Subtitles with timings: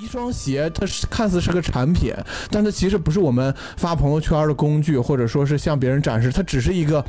[0.00, 2.14] 一双鞋，它是看似是个产品，
[2.50, 7.04] 但它其实不是我们发朋友圈的工具，或者说是向别人展示，它只是一个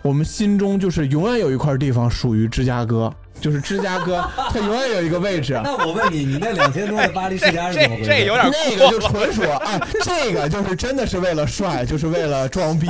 [0.00, 5.60] 我们心中就是永远有一块地方属于芝加哥， 就是芝加哥， 它永远有一个位置。
[5.64, 8.08] 那我问你，你那两千多的巴黎世家是怎么回事？
[8.08, 12.86] 这有点 那个就纯属啊，这个就是真的是为了帅，就是为了装逼。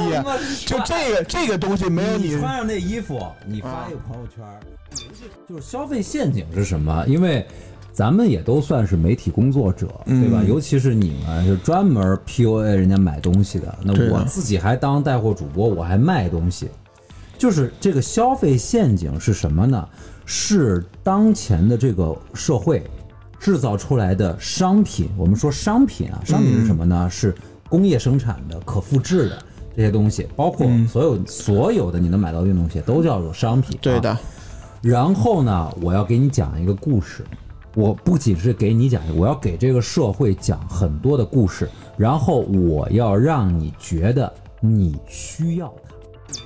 [0.66, 4.44] 就这个这个东西没有你穿上那衣服，你发一个朋友圈，
[5.48, 7.02] 就是消费陷阱是什么？
[7.06, 7.46] 因为。
[7.96, 10.44] 咱们也都算是媒体工作者，对吧？
[10.46, 16.68] 尤其是你们是专门 PUA 人家买东西的，那我自己还当带货主播，我还卖东西，
[17.38, 19.88] 就是这个消费陷阱是什么呢？
[20.26, 22.84] 是当前的这个社会
[23.40, 25.08] 制造出来的商品。
[25.16, 27.08] 我们说商品啊，商品是什么呢？
[27.08, 27.34] 是
[27.66, 29.42] 工业生产的、可复制的
[29.74, 33.78] 这些东西，包括所有所有的你能买到运动鞋都叫做商品。
[33.80, 34.14] 对的。
[34.82, 37.24] 然后呢，我要给你讲一个故事。
[37.76, 46.38] 我不仅是给你讲，我要给这个社会讲很多的故事，然后我要让你觉得你需要它。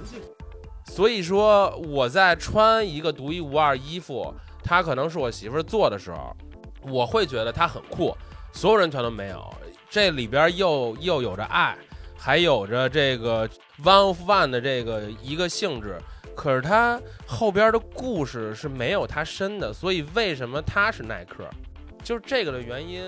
[0.92, 6.36] 所以说，我在穿一个独一无二衣服，它可能是我媳妇儿做的时候，
[6.82, 8.12] 我会觉得它很酷，
[8.52, 9.40] 所有人全都没有。
[9.88, 11.78] 这里边又又有着爱，
[12.16, 13.48] 还有着这个
[13.84, 15.96] one of one 的这个一个性质。
[16.40, 21.44] 可是他后边的故事是没有他深的，所以为什么他是耐克，
[22.02, 23.02] 就是这个的原因。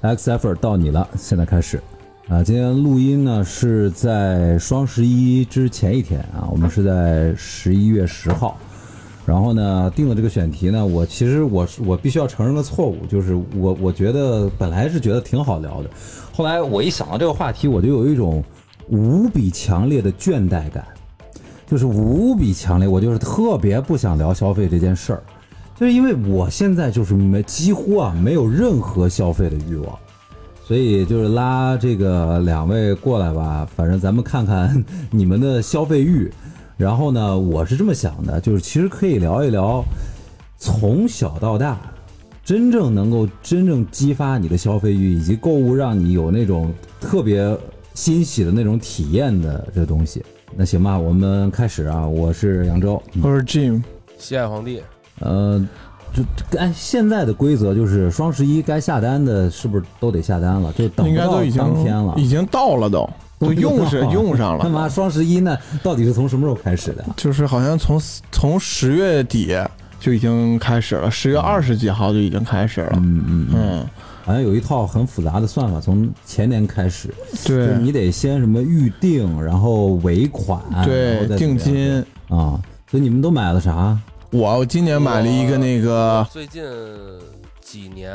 [0.00, 1.78] X effort 到你了，现在开始
[2.30, 2.42] 啊！
[2.42, 8.56] 今天录音呢是在双十一之前一天啊，我们是在十一月十号，
[9.26, 15.90] 然后呢定了这个选题呢，我其实我是我必须要承认个错误，就是我我觉得本来是觉得挺好聊的，
[16.32, 18.42] 后来我一想到这个话题，我就有一种。
[18.88, 20.84] 无比强烈的倦怠感，
[21.66, 22.86] 就是无比强烈。
[22.86, 25.22] 我就是特别不想聊消费这件事儿，
[25.74, 29.98] 就是因为我现在就是没几乎啊没有任何消费的欲望，
[30.66, 36.30] 所以就是拉这个两位过来吧，反正咱们看看 你们的消费欲。
[36.76, 39.82] 然后呢，我是这么想的，就是其实可以聊一聊
[40.58, 41.78] 从小到大
[42.44, 47.56] 真正能够真正激发你的消费欲，以及购物让你有那种特别。
[47.94, 50.22] 欣喜的那种体验的这东西，
[50.56, 52.04] 那行吧，我们开始啊！
[52.06, 53.80] 我是扬州，我是 Jim，
[54.18, 54.82] 西海皇帝。
[55.20, 55.64] 呃，
[56.12, 60.72] 就按现在的规则，就是双十一该下单的，是不是都得下单了？
[60.72, 64.64] 就等不到当天了，已经到了都，都用是 用上了。
[64.64, 64.88] 他妈？
[64.88, 65.56] 双十一呢？
[65.80, 67.04] 到底是从什么时候开始的？
[67.16, 68.00] 就是好像从
[68.32, 69.56] 从十月底
[70.00, 72.92] 就已经开始了，十月二十几号就已经开始了。
[72.96, 73.86] 嗯嗯嗯。
[74.24, 77.12] 好像有一套很复杂的算法，从前年开始，
[77.46, 82.58] 对，你得先什么预定，然后尾款，对，定金啊。
[82.90, 83.98] 所以你们都买了啥？
[84.30, 86.26] 我今年买了一个那个。
[86.30, 86.64] 最近
[87.60, 88.10] 几年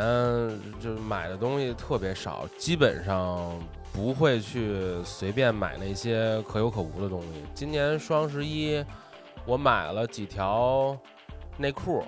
[0.82, 3.52] 就是买的东西特别少，基本上
[3.94, 7.28] 不会去随便买那些可有可无的东西。
[7.54, 8.84] 今年双十一，
[9.46, 10.98] 我买了几条
[11.58, 12.02] 内裤。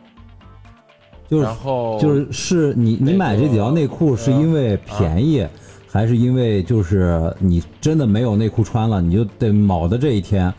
[1.40, 5.48] 然后就是是你你买这几条内裤是因为便宜，
[5.88, 10.54] 还是因为就是你真的没有内裤穿了，你就得卯的这一天。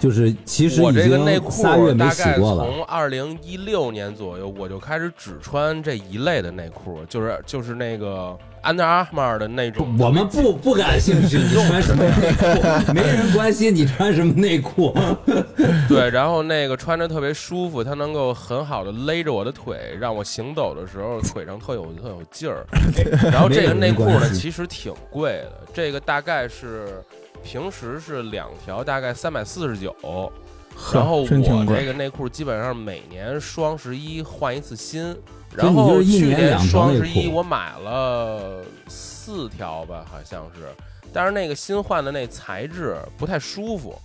[0.00, 1.62] 就是其实我这个内裤
[1.92, 2.36] 大概。
[2.36, 8.34] 从二零一六年左右，我就开始只穿这一类的内裤，就是就是那个
[8.64, 9.94] Under Armour 的那种。
[9.98, 12.46] 我们不不感兴趣，你穿什么内裤？
[12.94, 14.96] 没人关心你穿什么内裤。
[15.86, 22.66] 对，然后那个穿着特别舒服，它能够很好的勒着我的腿，让我行走的时候腿上特有特有劲儿。
[23.30, 27.04] 然后这个内裤呢，其实挺贵的，这个大概是。
[27.42, 29.94] 平时是两条，大概三百四十九，
[30.92, 35.16] 然后我这个内裤基本上每年双十一换一次新，
[35.54, 40.68] 然后去年双十一我买了四条吧，好像是，
[41.12, 43.98] 但是那个新换的那材质不太舒服，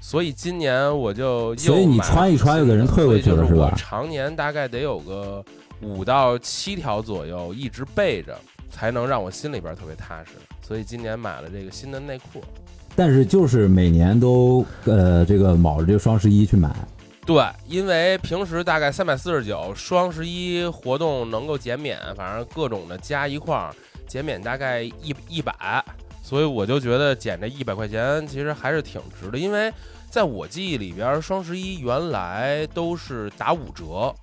[0.00, 3.72] 所以今年我就所以你穿一穿又给人退回去了是吧？
[3.76, 5.44] 常年大概得有个
[5.80, 8.36] 五到七条左右一直备着，
[8.70, 10.30] 才能让我心里边特别踏实，
[10.66, 12.42] 所以今年买了这个新的内裤。
[12.94, 16.70] 但是就是每年都呃这个卯着这个双十一去买，
[17.24, 23.74] 对，因为平时大概三百四十九，双十一活动能够减免，反正各种的加一块儿
[24.06, 25.54] 减免大概一一百，
[26.22, 29.38] 所以我就觉得减这一百块钱其实还是挺值的。
[29.38, 29.72] 因为
[30.10, 34.14] 在我记忆里边，双十一原来都是打五折，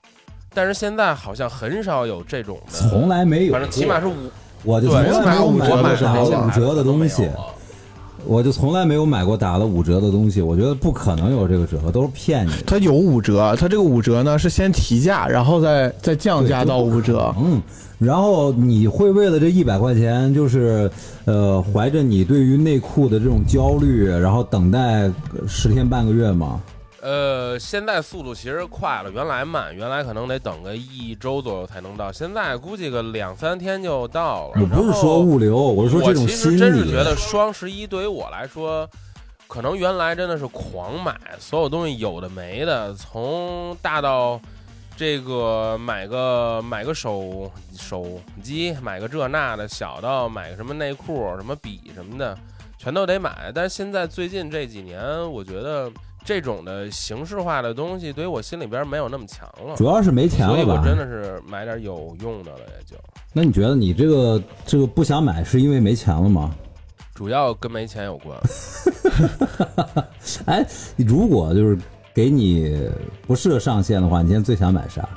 [0.54, 4.30] 但是现在好像很少有这种的，从来没有，反正起码是五，
[4.64, 7.28] 我就从来没有买过打五折的东西。
[8.26, 12.64] 我就从来没有买过打了五折的东西，我觉得不可能有这个折扣，都是骗你的。
[12.68, 17.34] 它有五折，它这个五折呢是先提价，然后再再降价到五折。
[17.42, 17.62] 嗯，
[17.98, 20.90] 然后你会为了这一百块钱，就是
[21.26, 25.12] 呃，怀着你对于内裤的这种焦虑，然后等待
[25.48, 26.60] 十天半个月吗？
[27.02, 34.62] 呃，现在速度其实快了，原来慢，原来可能得等个一周左右才能到，现在估计个两三天就到了。
[34.62, 36.32] 我不是说物流，我是说这种心理。
[36.32, 38.86] 我其实真是觉得双十一对于我来说，
[39.48, 44.38] 可能原来真的是狂买，所有东西有的没的，从大到
[44.98, 52.38] 这个买个买个手手机，买个这那的，小到买个什么内裤、什么笔什么的，
[52.78, 53.50] 全都得买。
[53.56, 55.90] 但是现在最近这几年，我觉得。
[56.30, 59.76] 这种的形式化的东西，对于我心里边没有那么强了。
[59.76, 60.62] 主要是没钱了吧？
[60.64, 62.96] 所以我真的是买点有用的了，也就。
[63.34, 66.54] 那你觉得你这个这个不想买，是因为没钱了吗？
[67.16, 68.38] 主要跟没钱有关。
[70.46, 70.64] 哎，
[70.98, 71.76] 如果就是
[72.14, 72.80] 给你
[73.26, 75.10] 不设上限的话，你现在最想买啥？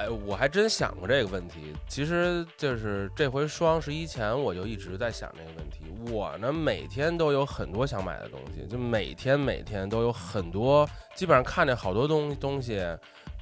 [0.00, 1.74] 哎，我还真想过这个问题。
[1.86, 5.84] 其实就是这回双十一前，我就一直在想这个问题。
[6.10, 12.82] 我呢，每天都有很多想买的东西，就每天每天都有很多，基本上看见好多东东西，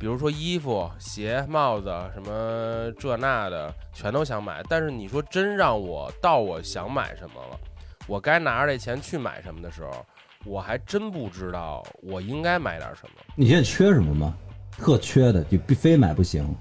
[0.01, 4.61] 比如说衣服、鞋、帽子，什么这那的，全都想买。
[4.69, 7.61] 但是你说真让我到我想买什么了，
[8.09, 10.05] 我该拿着这钱去买什么的时候，
[10.45, 13.23] 我还真不知道我应该买点什么。
[13.37, 14.37] 你现在缺什么吗？
[14.79, 16.55] 特缺的就必非买不行，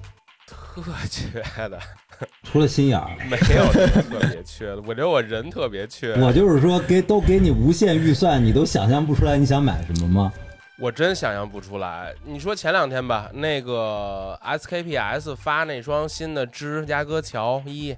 [0.47, 1.29] 特缺
[1.69, 1.79] 的，
[2.43, 4.81] 除了心眼儿，没有特别缺的。
[4.81, 6.13] 我觉得我人特别缺。
[6.15, 10.33] 我就是说，给都给你无限预算，你都想象不出来你想买什么吗？
[10.79, 12.13] 我真想象不出来。
[12.25, 17.95] 你说前两天吧，那个 SKPS 发那双新的芝加哥乔一，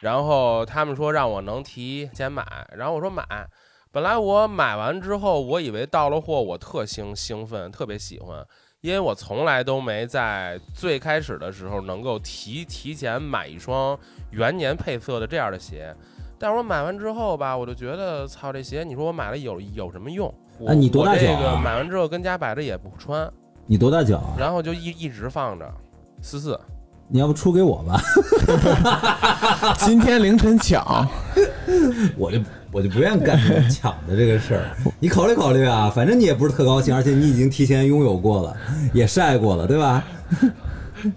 [0.00, 2.44] 然后他们说让我能提前买，
[2.76, 3.24] 然后我说买。
[3.90, 8.46] 本来我买完之后，我以为到了货，我特兴兴奋，特别喜欢。
[8.82, 13.96] 因为我从来都没在最开始的时候能够提提前买一双
[14.32, 15.94] 元年配色的这样的鞋，
[16.36, 20.28] 但是我买完之后吧，我就觉得操这鞋，你说我买了有有什么用？
[20.66, 21.60] 啊，你多大脚？
[21.62, 23.32] 买完之后跟家摆着也不穿。
[23.66, 24.20] 你多大脚？
[24.36, 25.74] 然后就一一直放着，
[26.20, 26.58] 四四。
[27.06, 28.00] 你要不出给我吧？
[29.78, 31.06] 今天凌晨抢，
[32.18, 32.40] 我就。
[32.72, 33.38] 我就不愿干
[33.68, 34.64] 抢的这个事儿，
[34.98, 38.56] 你考虑考虑啊，反正你也不是特高兴，而且你已经提前拥有过了，
[38.94, 40.02] 也晒过了，对吧？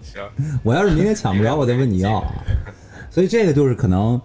[0.02, 0.22] 行，
[0.64, 2.22] 我要是明天抢不着，我再问你要。
[3.10, 4.20] 所以这个就是可能，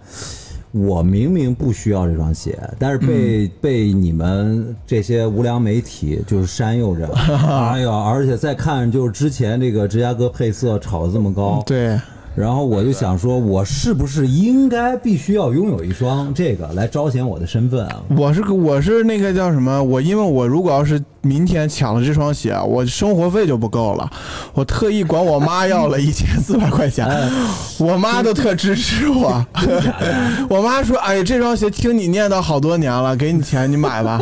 [0.71, 7.07] 我明明不需要这双鞋，但是被被你们这些无良媒体就是山诱着，
[7.71, 11.97] 哎呦，而且再看就是之前这个芝加哥配色炒的这么高，对。
[12.35, 18.01] 然后我就想说，我是不是应该必须要拥有一双这个来彰显我的身份啊？
[18.17, 19.83] 我是我是那个叫什么？
[19.83, 21.01] 我因为我如果要是。
[21.23, 24.09] 明天抢了这双鞋，我生活费就不够了。
[24.55, 27.07] 我特意管我妈要了一千四百块钱，
[27.77, 29.45] 我妈都特支持我。
[30.49, 34.19] 我妈说：“哎，这双鞋听你念叨好多年了，给你钱，你买吧。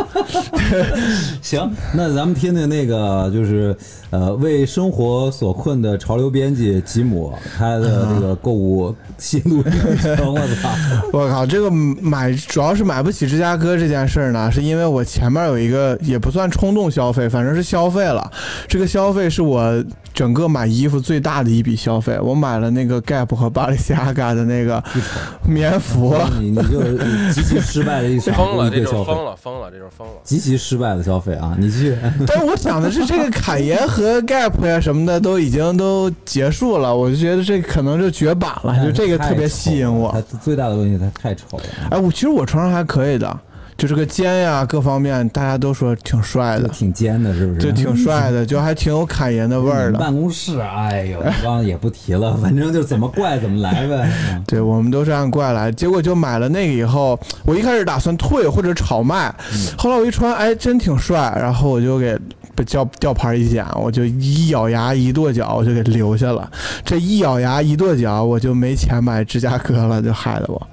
[1.42, 3.74] ”行，那咱们听听那个，就是
[4.10, 10.34] 呃，为生活所困的潮流编辑吉姆他的这个购物心路历程。
[10.34, 10.70] 我操！
[11.14, 16.90] 我靠，这个买主要是买不起芝加哥这件事儿呢，是因为我前面有一个也不算冲动。
[16.90, 18.32] 消费反正是消费了，
[18.68, 22.18] 这个消费是我整个买衣服最大的一笔消费。
[22.20, 24.84] 我买了那个 Gap 和巴黎西亚嘎的那个
[25.48, 26.98] 棉服，你你就是
[27.32, 31.56] 极其失败的一场疯了，这就是疯了，疯了，这就是疯了， 极其失败的消费啊！
[31.60, 31.98] 你继续。
[32.26, 40.12] 但是我想的是，这个凯爷和 Gap 呀什么的都已经都结束了，我就觉得这可能就绝版了，就这个特别吸引我。
[40.12, 41.64] 它最大的问题，它太丑了。
[41.92, 43.40] 哎，我其实我穿上还可以的。
[43.80, 47.60] 就这个肩呀，各方面大家都说挺帅的，挺尖的，是不是？
[47.60, 49.98] 就挺帅的， 就还挺有侃爷的味儿的。
[49.98, 54.12] 办公室，哎呦，忘了也不提了，反正就怎么怪怎么来呗。
[54.46, 55.72] 对，我们都是按怪来。
[55.72, 59.34] 结果就买了那个以后，我一开始打算退或者炒卖，
[59.78, 62.20] 后来我一穿，哎，真挺帅，然后我就给
[62.68, 66.52] 吊吊牌一剪，我就一咬牙一跺脚，我就给留下了。
[66.84, 70.68] 这一咬牙一跺脚，我就没钱买芝加哥了，就害得我。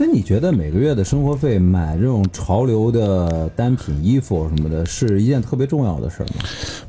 [0.00, 6.36] 所以你觉得每个月的生活费买这种潮流的单品衣服什么的，是一件特别重要的事儿吗？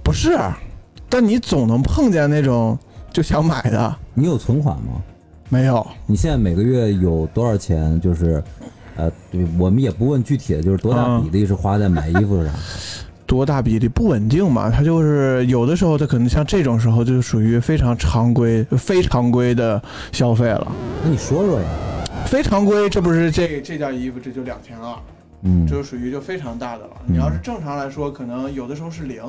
[0.02, 0.40] 不是，
[1.10, 2.80] 但你总能碰见那种
[3.12, 3.94] 就想买的。
[4.14, 4.94] 你有存款吗？
[5.50, 5.86] 没有。
[6.06, 8.00] 你现在每个月有多少钱？
[8.00, 8.42] 就是，
[8.96, 12.54] 呃，对我们也不问具体的，就是多大比例是花在买衣服上。
[13.28, 14.70] 多大比例不稳定嘛？
[14.70, 20.72] 它就是有的时候，它可能像这种时候，就属于非常常规、非常规的消费了。
[21.04, 21.68] 那你说说呀？
[22.26, 24.96] 非常规，这不是这这件衣服这就两千二，
[25.44, 26.92] 嗯这就属于就非常大的了。
[27.08, 29.22] 嗯你要是正常来说，可能有的时候是零，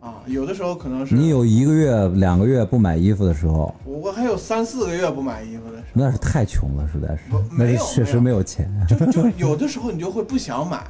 [0.00, 8.70] 啊，有的时候可能是你有一个月、两个月不买衣服的时候，我我还有三四个月不买衣服的时那是太穷了，实在是，那没有是确实没有钱。
[8.88, 10.84] 就就有的时候你就会不想买。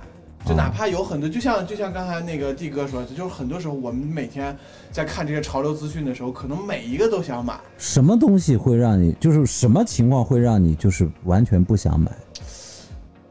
[0.46, 4.56] 就啊哪怕有很多，就像就像刚才那个弟哥说的，就是很多时候我们每天
[4.92, 7.58] 在看这些潮流资讯的时候，可能每一个都想买。
[7.76, 12.10] 什么东西会让你，就是什么情况会让你就是完全不想买？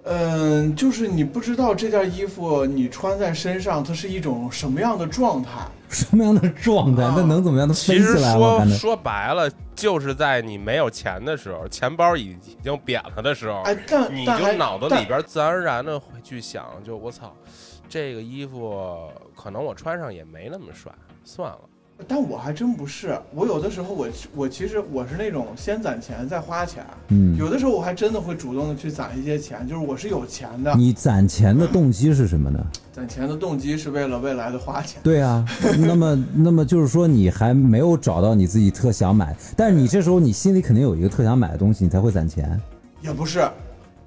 [0.08, 5.50] 嗯，就是你不知道这件衣服你穿在身上，它是一种什么样的状态。
[5.90, 7.04] 什么样的状态？
[7.04, 7.68] 啊那能怎么样？
[7.68, 17.34] 能飞其实说说白了，就是在你没有钱的时候，钱包已经扁了的时候，哎，但你但还就脑子里边自然而然的会去想，就我操，
[17.88, 20.92] 这个衣服可能我穿上也没那么帅，
[21.24, 21.60] 算了。
[22.08, 32.60] 但我还真不是，我有的时候我我其实我是那种先攒钱再花钱，嗯，有的时候我还真的会主动的去攒一些钱，就是我是有钱的，你攒钱的动机是什么呢？
[32.92, 35.02] 攒钱的动机是为了未来的花钱。
[35.04, 35.46] 对啊，
[35.80, 42.60] 那么那么就是说你还没有找到你自己特想买，但是你这时候你心里肯定有一个特想买的东西，你才会攒钱。
[43.02, 43.48] 也不是，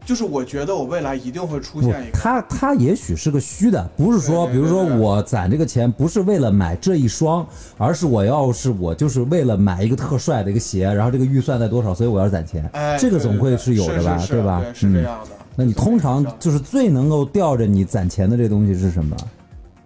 [0.08, 7.46] 就是我觉得我未来一定会出现一，个，它它也许是个虚的，不是说对对比如说我攒这个钱不是为了买这一双，
[7.76, 12.66] 而是我要是我就是为了买一个特帅的一个鞋，然后这个预算在多少，所以我要攒钱。
[12.72, 15.30] 哎，这个总会是有的吧是是对吧对，是这嗯样的。
[15.54, 19.14] 那你通常就是最能够吊着你攒钱的这东西是什么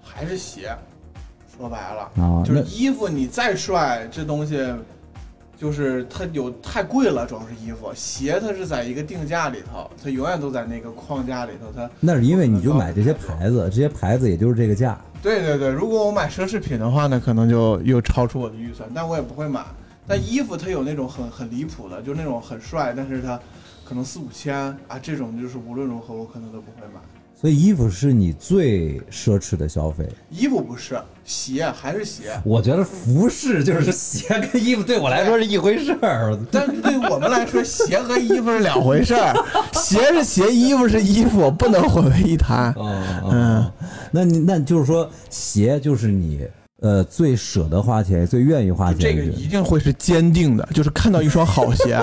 [0.04, 0.72] 还是鞋，
[1.58, 2.22] 说白了。
[2.22, 2.44] 啊？
[2.46, 4.56] 就是衣服，你再帅，这东西
[5.62, 7.88] 就是它有太贵了，主要是衣服。
[7.94, 11.68] 鞋它是在一个定价里头，它永远都在那个框架里头。
[11.72, 15.00] 它那是因为你就买这些牌子，这些牌子也就是这个价。
[15.22, 19.64] 对对对，如果我买奢侈品的话呢，可能就又超出我的预算，但我也不会买。
[20.04, 23.38] 但衣服它有那种很很离谱的，就那种很帅，但是它
[23.84, 24.56] 可能四五千
[24.88, 27.00] 啊，这种就是无论如何我可能都不会买。
[27.42, 30.08] 所以衣服是你最奢侈的消费。
[30.30, 32.40] 衣服不是，鞋还是鞋。
[32.44, 36.38] 我觉得服饰就是鞋跟衣服对我来说是一回事儿。
[36.52, 39.34] 但是对我们来说，鞋和衣服是两回事儿，
[39.74, 42.72] 鞋是鞋，衣服是衣服，不能混为一谈。
[42.74, 43.72] 哦，嗯，
[44.12, 46.46] 那你那就是说，鞋就是你
[46.80, 51.98] 呃最舍得花钱、最愿意花钱这个的一定会是坚定的，就是看到一双好鞋，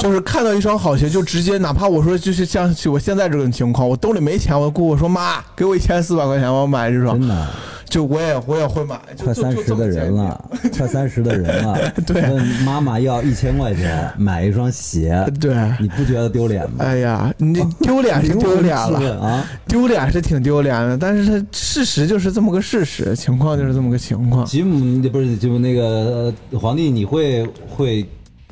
[0.00, 7.46] 就是看到一双好鞋，就直接哪怕我说就是像我现在这种情况，我兜里没钱，我姑我说妈，给我一千四百块钱，我买这双，真的
[7.88, 9.88] 就我也我也会买，就快三十的。
[9.88, 11.76] 人了，快三十的人了，
[12.06, 16.76] 对问妈妈要一千块钱买一双鞋，对，你不觉得丢脸吗？
[16.84, 19.44] 哎呀，你这丢脸是丢脸了，啊！
[19.66, 24.46] 丢脸是挺丢脸的，但是它事实就是这么个事实，情况就是这么个情况。
[24.46, 28.08] 吉姆，不是吉姆那个呃皇帝，你会会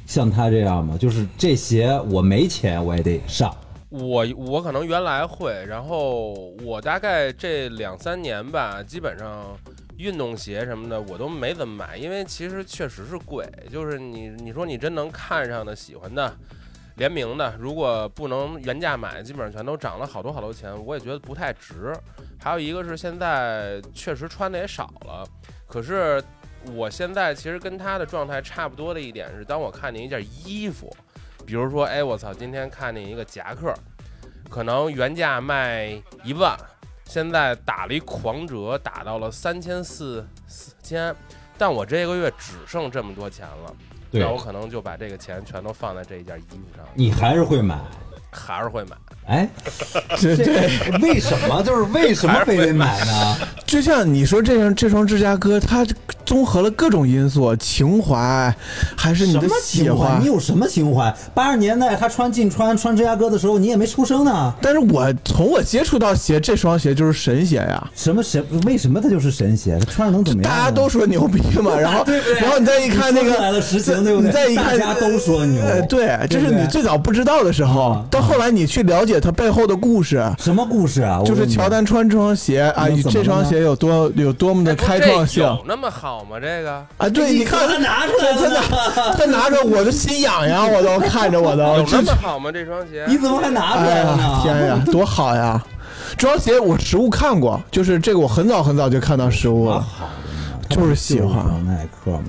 [0.08, 0.96] 像他这样吗？
[0.98, 3.54] 就是这鞋我没钱我也得上，
[3.90, 6.32] 我我可能原来会，然后
[6.64, 9.54] 我大概这两三年吧，基本上
[9.98, 13.46] 运动鞋什么的我都没怎么买，因为其实确实是贵。
[13.70, 16.34] 就是你你说你真能看上的、喜欢的、
[16.96, 21.92] 联名的，如果不能原价买，基本上全都涨了好多好多钱，我也觉得不太值。
[22.40, 25.22] 还有一个是现在确实穿的也少了，
[25.66, 26.22] 可是
[26.74, 30.94] 我现在其实跟他的状态差不多的一点是，当我看见一件衣服。
[31.46, 33.72] 比如说，哎，我操，今天看见一个夹克，
[34.50, 35.88] 可能原价卖
[36.22, 36.54] 一万，
[37.06, 41.14] 现在打了一狂折，打到了三千四四千，
[41.56, 43.74] 但我这个月只剩这么多钱了，
[44.10, 47.80] 那我可能就把这个钱全都放在这一件衣服上，你还是会买。
[48.30, 48.96] 还是会买。
[49.26, 49.46] 哎，
[50.18, 50.70] 这这对，
[51.02, 51.62] 为什么？
[51.62, 53.36] 就是为什么非得买呢？
[53.66, 55.86] 就像你说这样这双芝加哥，它
[56.24, 58.54] 综合了各种因素，情怀，
[58.96, 60.06] 还是你的什么喜情怀？
[60.06, 60.26] 欢你。
[60.26, 61.14] 有什么情怀？
[61.34, 64.50] 八十年代他穿进穿穿芝加哥的时候，你也没出生呢。
[64.62, 67.86] 但是我从我接触到鞋，这双鞋就是神鞋呀。
[67.94, 68.42] 什么神？
[68.64, 69.76] 为什么它就是神鞋？
[69.78, 70.50] 它穿上能怎么样？
[70.50, 81.22] 大家都说牛逼嘛， 然后，对对然后你再一看那个了实情对不对你再一看，大家都说牛呃对，这是你最早不知道的时候啊，到后来你去了解他背后的故事，什么故事啊？
[81.24, 86.38] 就是乔丹穿这双鞋啊这双鞋有多有多么的开创性有那么好吗？
[86.38, 87.08] 这个啊！
[87.08, 92.52] 对，你看他拿出来他拿，他拿着我的心痒痒，我都 看着我都有那么好吗？
[92.52, 93.04] 这双鞋？
[93.08, 94.40] 你怎么还拿出哎来了呢呀？
[94.42, 95.64] 天呀， 多好呀！
[96.16, 99.84] 这双鞋我实物看过，就是这个我很早很早就看到实物了。
[100.68, 102.24] 就是喜欢耐克嘛。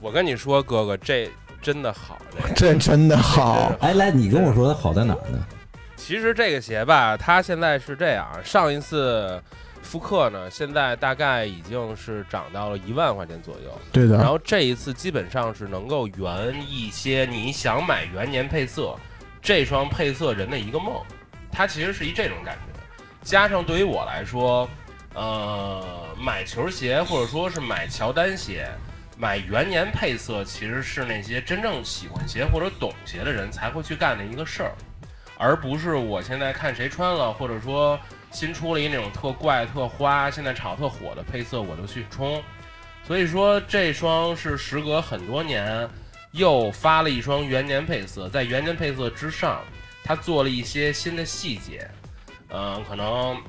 [0.00, 1.30] 我跟你说，哥哥，这
[1.64, 2.20] 真的好。
[2.30, 5.42] 这个这真的好，哎，来，你跟我说它好在哪儿呢？
[5.96, 9.42] 其实这个鞋吧，它现在是这样，上一次
[9.80, 13.80] 复刻呢，现在大概已经是涨到了一万块钱左右。
[13.90, 14.18] 对的。
[14.18, 18.94] 然后这一次基本上是能够圆一些你想买元年配色，
[19.40, 20.94] 这双配色人的一个梦。
[21.50, 22.80] 它其实是一这种感觉。
[23.22, 24.68] 加上对于我来说，
[25.14, 25.82] 呃，
[26.20, 28.68] 买球鞋或者说是买乔丹鞋，
[29.24, 34.72] 买元年配色，其实是那些真正喜欢鞋或者懂鞋的人才会去干的一个事儿，
[35.38, 37.98] 而不是我现在看谁穿了，或者说。
[38.30, 42.42] 新出了一那种特怪特花，现在炒特火的配色，我就去冲。
[43.06, 45.88] 所以说这双是时隔很多年
[46.32, 49.62] 又发了一双元年配色，在元年配色之上，
[50.02, 51.88] 它做了一些新的细节，
[52.48, 53.40] 嗯，可能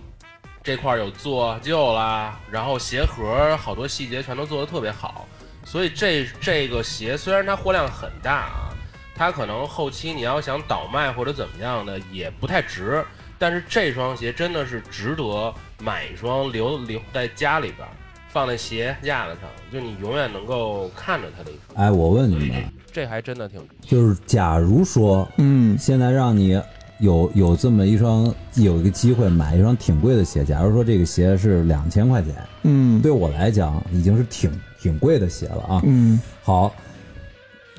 [0.61, 5.27] 这块有做旧啦，然后鞋盒好多细节全都做的特别好。
[5.65, 8.69] 所以这这个鞋虽然它货量很大啊，
[9.13, 13.03] 它可能后期你要想倒卖或者怎么样的也不太值。
[13.37, 15.53] 但是这双鞋真的是值得
[15.83, 17.85] 买一双，留留在家里边，
[18.29, 21.85] 放在鞋架子上，就你永远能够看着它的一双。
[21.85, 26.61] 哎，我问你们，这还真的挺，就是假如说，嗯，现在让你
[26.99, 32.33] 有有这么一双，有一个机会买一双挺贵的鞋，假如说这个鞋是两千块钱，
[32.63, 36.73] 嗯，对我来讲已经是挺挺贵的鞋了啊，嗯，好，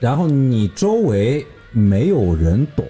[0.00, 2.86] 然后你周围没有人懂。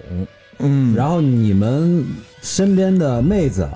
[0.59, 2.03] 嗯，然后你们
[2.41, 3.69] 身边的妹子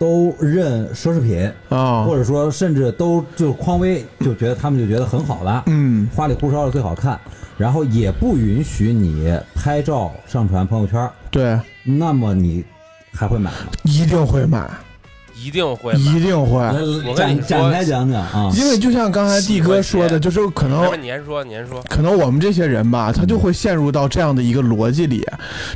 [0.00, 7.16] 都认奢侈品啊，或者说甚至都就匡威就觉得他们就觉得很好了，嗯，花里胡哨的最好看，
[7.56, 12.64] 然后也不允许你拍照上传朋友圈，对，那么你
[13.12, 13.56] 还会买吗？
[13.84, 14.68] 一定会买。
[15.36, 16.58] 一定会，一定会。
[17.06, 25.26] 我跟你展开讲讲啊，因为就像刚才弟哥说的，就是可能，您说，您说，可能我们这些人吧，他就会陷入到这样的一个逻辑里。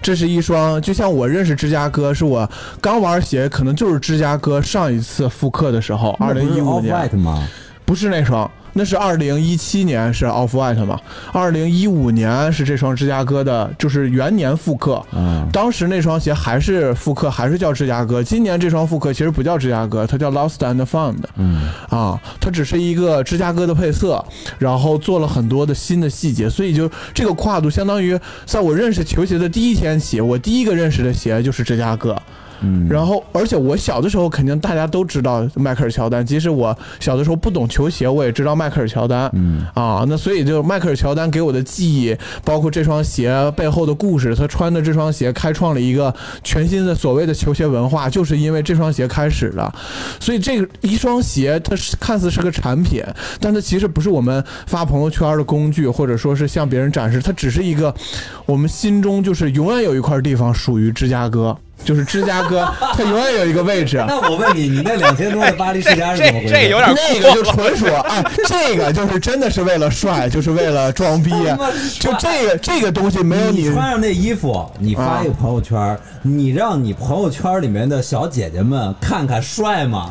[0.01, 2.49] 这是一双，就像我认识芝加哥，是我
[2.81, 7.43] 刚玩鞋，可能就是芝加哥上一次复刻的时候，二零一五年吗？
[7.85, 8.49] 不是那双。
[8.79, 11.01] 那是二零一七年是 Off White 嘛？
[11.33, 15.05] 二零一五年是这双芝加哥的，就是元年复刻。
[15.13, 18.23] 嗯，当时那双鞋还是复刻，还是叫芝加哥。
[18.23, 21.25] 今年这双复刻其实不叫芝加哥，它叫 Lost and Found。
[21.35, 24.25] 嗯，啊，它只是一个芝加哥的配色，
[24.59, 28.17] 然后做了很多的新的细节，所以就这个跨度，相当于
[28.47, 32.17] 在我认识球鞋的第一天起，我第一个认识的鞋就是芝加哥。
[32.61, 39.31] 嗯，然后，而且我小的时候肯定大家都知道迈克尔乔丹，即使我小的时候不懂球鞋，我也知道迈克尔乔丹。
[39.35, 49.73] 嗯，啊，那所以就迈克尔乔丹给我的记忆，包括这双鞋背后的故事，他穿的这双鞋开创了一个全新的所谓的球鞋文化，就是因为这双鞋开始的。
[50.19, 53.03] 所以这个一双鞋，它是看似是个产品，
[53.41, 57.95] 但它其实不是我们发朋友圈的工具，或者说是向别人展示，它只是一个
[58.47, 61.57] 我们心中就是永远有一块地方属于芝加哥。
[61.85, 64.05] 就是芝加哥， 它永远有一个位置。
[64.07, 66.53] 那我问你，你那两千多的巴黎世家是怎么回事？
[66.53, 71.31] 这有点那个就 纯属哎，这个就是真的是为了帅，就是为了装逼。
[71.99, 80.11] 就这个这个东西没有你穿上那衣服，你发一个朋友圈，你让你朋友圈里面的小姐姐们看看帅吗？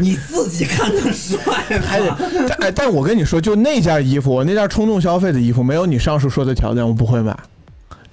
[0.00, 1.38] 你自己看看帅
[1.78, 2.18] 吗？
[2.60, 7.36] 哎，但我跟你说，就那件衣服，我那件冲动消费的衣服，没有你上述说的条件，我不会买。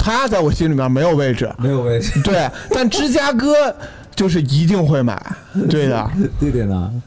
[0.03, 2.21] 他在我心里面没有位置，没有位置。
[2.27, 3.73] 对，但芝加哥
[4.13, 5.17] 就是一定会买，
[5.69, 6.11] 对的。
[6.37, 7.01] 对的呢。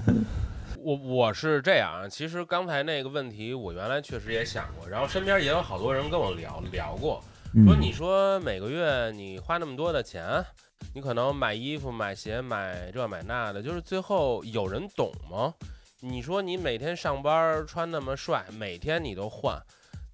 [0.83, 7.23] 我我是这样啊，其实刚才那个问题，我原来确实也想过，然后身边也有好多人跟我聊聊过，
[7.67, 10.43] 说你说每个月你花那么多的钱，
[10.95, 15.53] 你可能买衣服、买鞋、买这买那的，就是最后有人懂吗？
[16.01, 19.61] 你说你每天上班穿那么帅，每天你都换。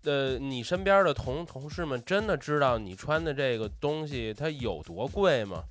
[0.05, 5.62] 呃，你身边的同同事们真的知道你穿的这个东西它有多贵吗？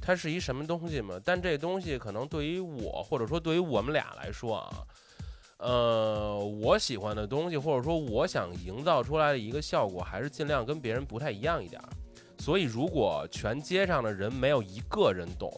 [0.00, 1.20] 它是一什么东西吗？
[1.24, 4.86] 但这东西可能对于我，或者说对于我们俩来说啊，
[5.58, 11.82] 呃，我喜欢的东西，或者说我想营造出来的一个效果，还是尽量跟别人不太一样一点。
[12.38, 15.52] 所以，如果全街上的人没有一个人懂，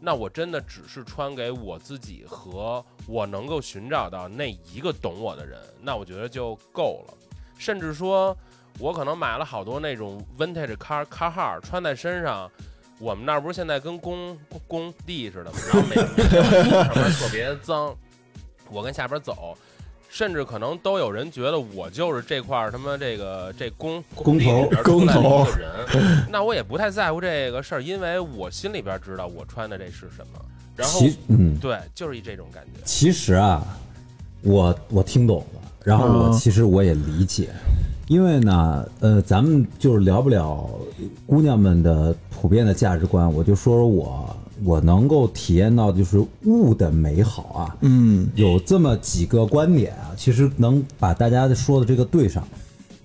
[0.00, 7.14] 那我真的只是穿给我自己和我能够寻找到那一个懂我的人，那我觉得就够了。
[7.58, 8.34] 甚至说，
[8.78, 12.50] 我可能买了好多那种 vintage car car 号穿在身上，
[12.98, 15.58] 我们那儿不是现在跟工工地似的吗？
[15.66, 17.94] 然后每上面特别脏，
[18.70, 19.56] 我跟下边走，
[20.08, 25.68] 甚至可能都有人觉得我就是这块他妈这个这工工头工头人，
[26.30, 30.44] 那我也不太在乎这个事儿，因为我心里边知道我穿的这是什么。
[30.76, 32.80] 然后，嗯，对，就是一这种感觉。
[32.84, 33.60] 其实啊，
[34.42, 35.57] 我我听懂了。
[35.84, 37.48] 然后我其实我也理解，
[38.08, 40.68] 因为呢，呃，咱们就是聊不了
[41.26, 48.28] 姑娘们的普遍的价值观，我就说说我我能够体验到就是物的美好啊，嗯。
[48.34, 52.46] 有这么几个观点啊，其实能把大家说的这个对上。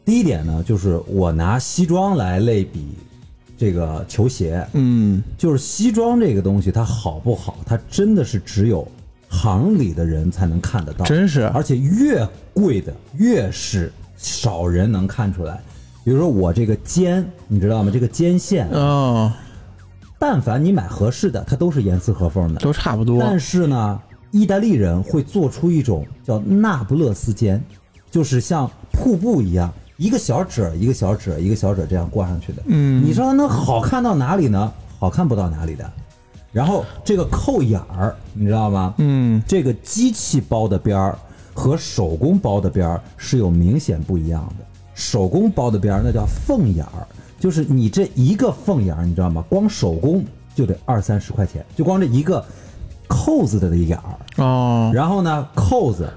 [0.03, 2.88] 第一点呢，就是我拿西装来类比
[3.57, 5.23] 这个球鞋，嗯。
[5.38, 8.86] 就是西装这个东西它好不好，它真的是只有
[9.33, 15.59] 行里的人才能看得到，真是而且越贵的越是少人能看出来。
[16.05, 17.89] 比如说我这个肩，你知道吗？
[17.91, 19.31] 这个肩线，哦，
[20.19, 22.59] 但凡你买合适的，它都是严丝合缝的。
[22.59, 23.19] 都差不多。
[23.19, 23.99] 但是呢，
[24.31, 27.61] 意大利人会做出一种叫那不勒斯肩，
[28.11, 32.61] 就是像瀑布一样，一个小褶一个小褶一个小褶这样挂上去的。
[32.67, 34.71] 嗯你说它能好看到哪里呢？
[34.99, 35.91] 好看不到哪里的。
[36.53, 38.93] 然后这个扣眼儿，你知道吗？
[38.99, 41.17] 嗯这个机器包的边儿
[41.53, 44.65] 和手工包的边儿是有明显不一样的。
[44.93, 47.07] 手工包的边儿那叫缝眼儿，
[47.39, 49.43] 就是你这一个缝眼儿，你知道吗？
[49.49, 52.45] 光手工就得二三十块钱，就光这一个
[53.07, 54.43] 扣子的这一眼儿。
[54.43, 56.07] 哦，然后呢，扣子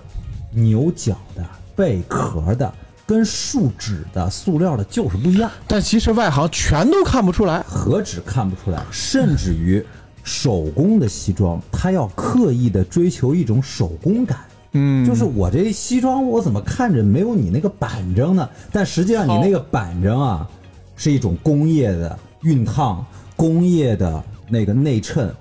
[0.52, 1.42] 牛角的、
[1.74, 2.70] 贝壳的，
[3.06, 5.50] 跟树脂的、塑料的就是不一样。
[5.66, 7.62] 但其实外行全都看不出来。
[7.66, 9.82] 何止看不出来，甚至于
[10.26, 14.38] 手工的西装，它要刻意的追求一种手工感。
[14.72, 18.46] 嗯，就是我这西装，我怎么看着没有你那个板正呢？
[18.72, 20.50] 但实际上你那个板正啊，
[20.96, 25.32] 是一种工业的熨烫、工业的那个内衬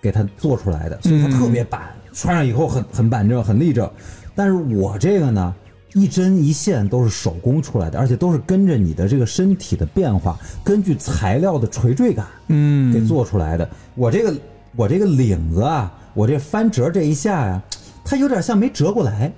[0.00, 3.90] 给它做出来的，所以它特别板，穿上以后很很板正、很立正。
[4.36, 5.52] 但是我这个呢，
[5.94, 13.68] 一针一线都是手工出来的，而且都是跟着你的这个身体的变化，根据材料的垂坠感，嗯给做出来的。
[13.94, 14.34] 我这个
[14.76, 17.62] 我这个领子啊，我这翻折这一下呀、
[18.04, 19.32] 它有点像没折过来，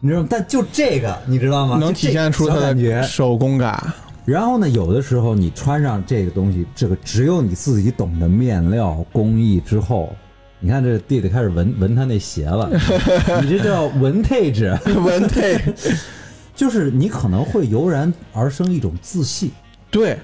[0.00, 0.26] 你知道吗？
[0.28, 1.78] 但就这个，你知道吗？
[1.78, 3.02] 能体现出它小感觉的。
[3.04, 3.80] 手工感。
[4.26, 10.12] 然后呢，有的时候你穿上这个东西，这个只有你自己懂的面料工艺之后，
[10.60, 12.68] 你看这弟弟开始闻闻他那鞋了，
[13.42, 15.58] 你这叫 vintage， 文配，
[16.54, 19.50] 就是你可能会油然而生一种自信。
[19.90, 20.18] 对，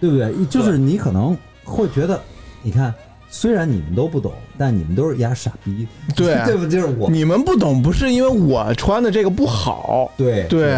[0.00, 0.32] 对不对？
[0.46, 2.18] 就是你可能会觉得，
[2.62, 2.94] 你看，
[3.28, 6.66] 虽然你们都不懂，但你们都是丫傻逼，对对不？
[6.66, 10.10] 就是我，你们不懂，不是因为我穿的这个不好。
[10.16, 10.70] 对对，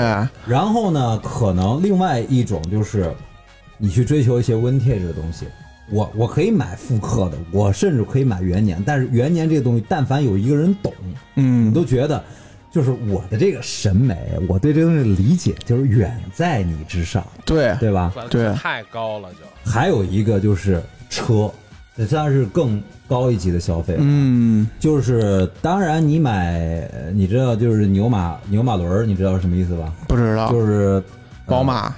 [0.46, 3.10] 然后呢，可能另外一种就是，
[3.78, 5.46] 你去追求一些 vintage 的东西。
[5.90, 10.92] 我我可以买复刻的，我甚至可以买元年，但是元年这个东西，但凡有一个人懂，
[11.36, 12.22] 嗯你，都觉得，
[12.72, 14.16] 就是我的这个审美，
[14.48, 18.12] 我对这个东西的理解，就是远在你之上，对，对吧？
[18.28, 19.70] 对太高了就。
[19.70, 21.50] 还有一个就是车，
[21.96, 24.00] 这算是更高一级的消费了。
[24.02, 29.92] 嗯，就是当然你买，呃你知道就是牛马牛马轮儿，你知道是什么意思吧？
[30.08, 31.02] 不知道，就是
[31.46, 31.94] 宝马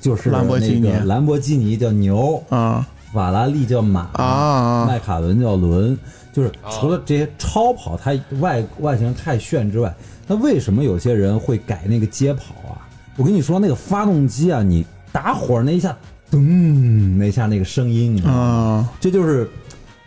[0.00, 5.98] 就是兰博基尼兰博基尼叫牛，啊法拉利叫马，啊，迈凯伦叫轮。
[6.32, 9.92] 就是除了这些超跑，它外外形太炫之外，
[10.28, 12.86] 那为什么有些人会改那个街跑啊？
[13.16, 15.96] 我跟你说，那个发动机啊，你打火那一下，
[16.30, 18.38] 噔，那一下那个声音，你知道吗？
[18.38, 19.50] 啊，这就是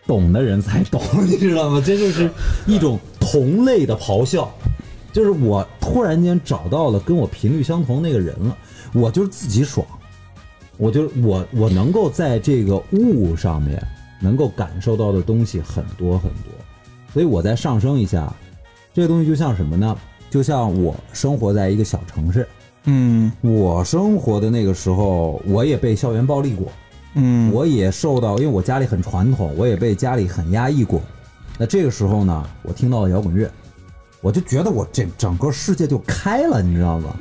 [0.07, 1.83] 懂的人才懂，你知道吗？
[1.85, 2.31] 这就是
[2.65, 4.49] 一种同类的咆哮，
[5.11, 8.57] 就是我突然间找到了跟我频率相同那个人了，
[8.93, 9.85] 我就是自己爽，
[10.77, 13.81] 我就我我能够在这个物上面
[14.19, 16.51] 能够感受到的东西很多很多，
[17.13, 18.33] 所以我再上升一下，
[18.93, 19.97] 这个东西就像什么呢？
[20.29, 22.47] 就像我生活在一个小城市，
[22.85, 26.71] 嗯我生活的那个时候，我也被校园暴力过，
[27.13, 30.99] 嗯，我也受到，因为我家里很传统，我也被家里很压抑过。
[31.59, 33.47] 那这个时候呢，我听到了摇滚乐，
[34.21, 37.15] 我就觉得我这整个世界就开了，你知道吗？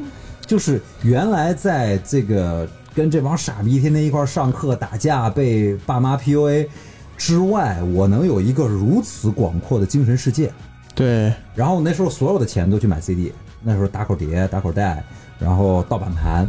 [0.46, 6.68] 就是原来在这个跟这帮傻逼天天一块上课打架，被爸妈 PUA
[7.16, 10.52] 之外，我能有一个如此广阔的精神世界。
[10.94, 15.02] 对，然后那时候所有的钱都去买 CD，那时候打口碟、打口袋，
[15.38, 16.46] 然后盗版盘，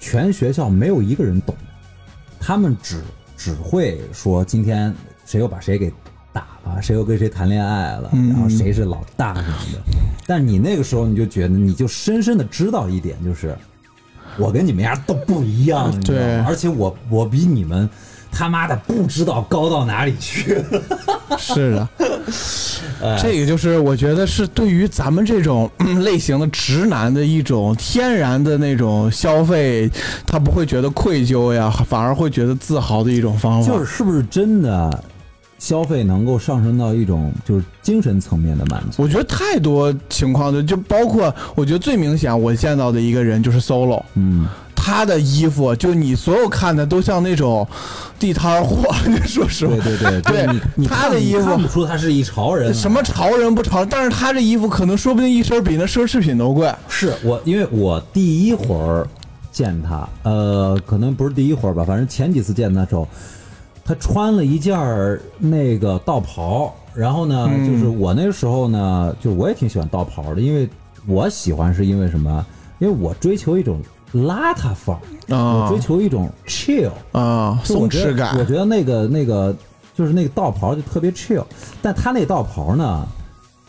[0.00, 1.54] 全学校没有一个人懂，
[2.40, 3.02] 他们只
[3.36, 4.94] 只会说今天
[5.26, 5.92] 谁又把谁给
[6.32, 9.80] 打了，谁又跟谁谈恋爱了，嗯然后谁是老大什么的。
[10.26, 13.54] 但你那个时候你就觉得，你就深深的知道一点，就是
[14.38, 16.44] 我跟你们家都不一样，你知道对吗？
[16.48, 17.88] 而且我我比你们
[18.30, 20.62] 他妈的不知道高到哪里去。
[21.38, 21.88] 是的。
[23.02, 29.90] 哎这个就是我觉得是对于咱们这种嗯 类型的直男的一种天然的那种消费，
[30.26, 33.68] 他不会觉得愧疚呀，反而会觉得自豪的一种方法。
[33.68, 35.04] 就是是不是真的
[35.58, 39.02] 消费能够上升到一种就是精神层面的满足？
[39.02, 47.66] 我觉得太多情况的，就包括我觉得最明显我见到的一个人就是 solo，嗯，他他的衣服，就你所有看的都像那种
[48.20, 48.94] 地摊货。
[49.04, 56.72] 你说实话，对对对，对你你他的衣服看不出他是一潮人，什么潮人不潮，但是他这衣服可能说不定一身比那奢侈品都贵。
[56.88, 59.04] 是我，因为我第一会儿
[59.50, 63.08] 见他，呃，可能不是第一会儿吧，反正前几次见他时候，
[63.86, 64.76] 他穿了一件
[65.38, 70.68] 那个道袍，然后呢，就是我那时候呢，就我也挺喜欢道袍的，因为
[71.06, 72.44] 我喜欢是因为什么？
[72.80, 73.80] 因为我追求一种
[74.12, 78.36] 邋遢范儿啊，我追求一种 chill 啊，松弛感。
[78.38, 79.54] 我觉得那个那个
[79.94, 81.44] 就是那个道袍就特别 chill，
[81.80, 83.06] 但他那道袍呢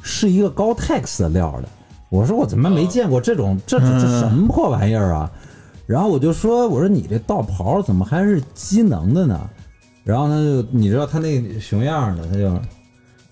[0.02, 1.70] 是一个高 tex 的料的。
[2.10, 5.30] 我说我怎么没见过这种这这这什么破玩意儿啊？
[5.86, 9.40] 然后我就说我说你这道袍怎么还是机能的呢？
[10.08, 12.60] 然后他就你知道他那熊样的他就。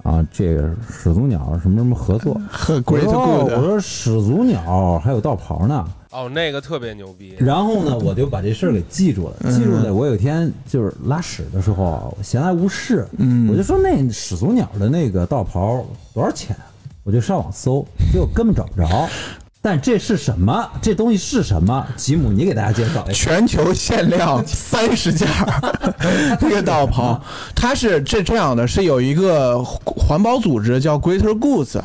[0.04, 2.40] 啊，这个始祖鸟什么什么合作？
[2.86, 5.84] 我说我说始祖鸟还有道袍呢。
[6.12, 7.34] 哦，那个特别牛逼。
[7.40, 9.92] 然后呢，我就把这事儿给记住了，记住了。
[9.92, 13.08] 我有一天就是拉屎的时候，闲来无事，
[13.50, 15.84] 我就说那始祖鸟的那个道袍
[16.14, 16.56] 多少钱？
[17.04, 17.84] 我就上网搜，
[18.14, 19.10] 结果根本找不着。
[19.66, 20.70] 但这是什么？
[20.80, 21.84] 这东西是什么？
[21.96, 23.14] 吉姆，你给大家介绍一下。
[23.14, 25.28] 全球限量三十件
[26.40, 27.20] 这个道袍，
[27.56, 31.82] 它是这这样的，是有一个环保组织叫 Greater Goods，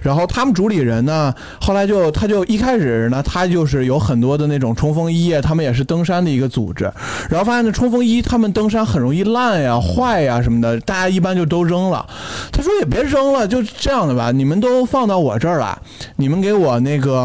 [0.00, 6.84] 然后他们主理人呢，后来就他就一开始呢，他就是有很多的那种冲锋衣，他们也是登山的一个组织，
[7.28, 12.06] 然后发现那冲锋衣他们登山很容易烂呀、坏呀什么的，大家一般就都扔了。
[12.52, 15.76] 他说也别扔了，就这样的吧，你们都放到我这儿来，
[16.14, 17.23] 你们给我那个。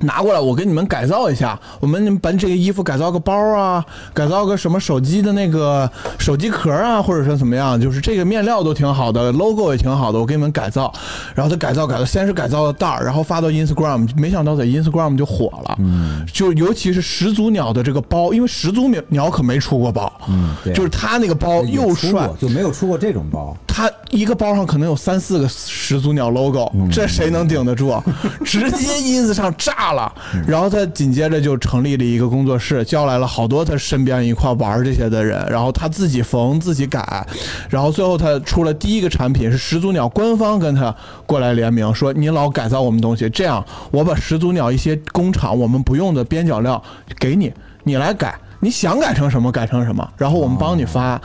[0.00, 1.58] 拿过来，我给你们改造一下。
[1.80, 10.92] 我们把这个衣服改造个包啊，改造个什么手机的那个手机壳啊，或者说怎么样，就是这个面料都挺好的，logo 也挺好的，我给你们改造。
[11.34, 15.76] 然后他改造改造，先是改造了袋儿，然后发到 Instagram，没想到在 Instagram 就火了。
[15.78, 20.12] 嗯，就尤其是始祖鸟的这个包，因为始祖鸟鸟可没出过包。
[20.28, 23.56] 嗯，就是他那个包又帅，就没有出过这种包。
[23.76, 27.94] 他一个包上可能有三四个始祖鸟 logo，这谁能顶得住？
[28.42, 30.10] 直接 ins 上炸了，
[30.48, 37.26] 然后他紧接着就成立了一个工作室，叫来了好多他身边一块玩这些的人，然后他自己缝自己改，
[37.68, 46.82] 然后最后他出了第一个产品是始祖鸟官方跟他过来联名，说你老改造我们东西，这样我把始祖鸟一些工厂我们不用的边角料
[47.20, 47.52] 给你，
[47.84, 48.34] 你来改。
[48.66, 51.20] 你想改成什么改成什么，然后我们帮你发。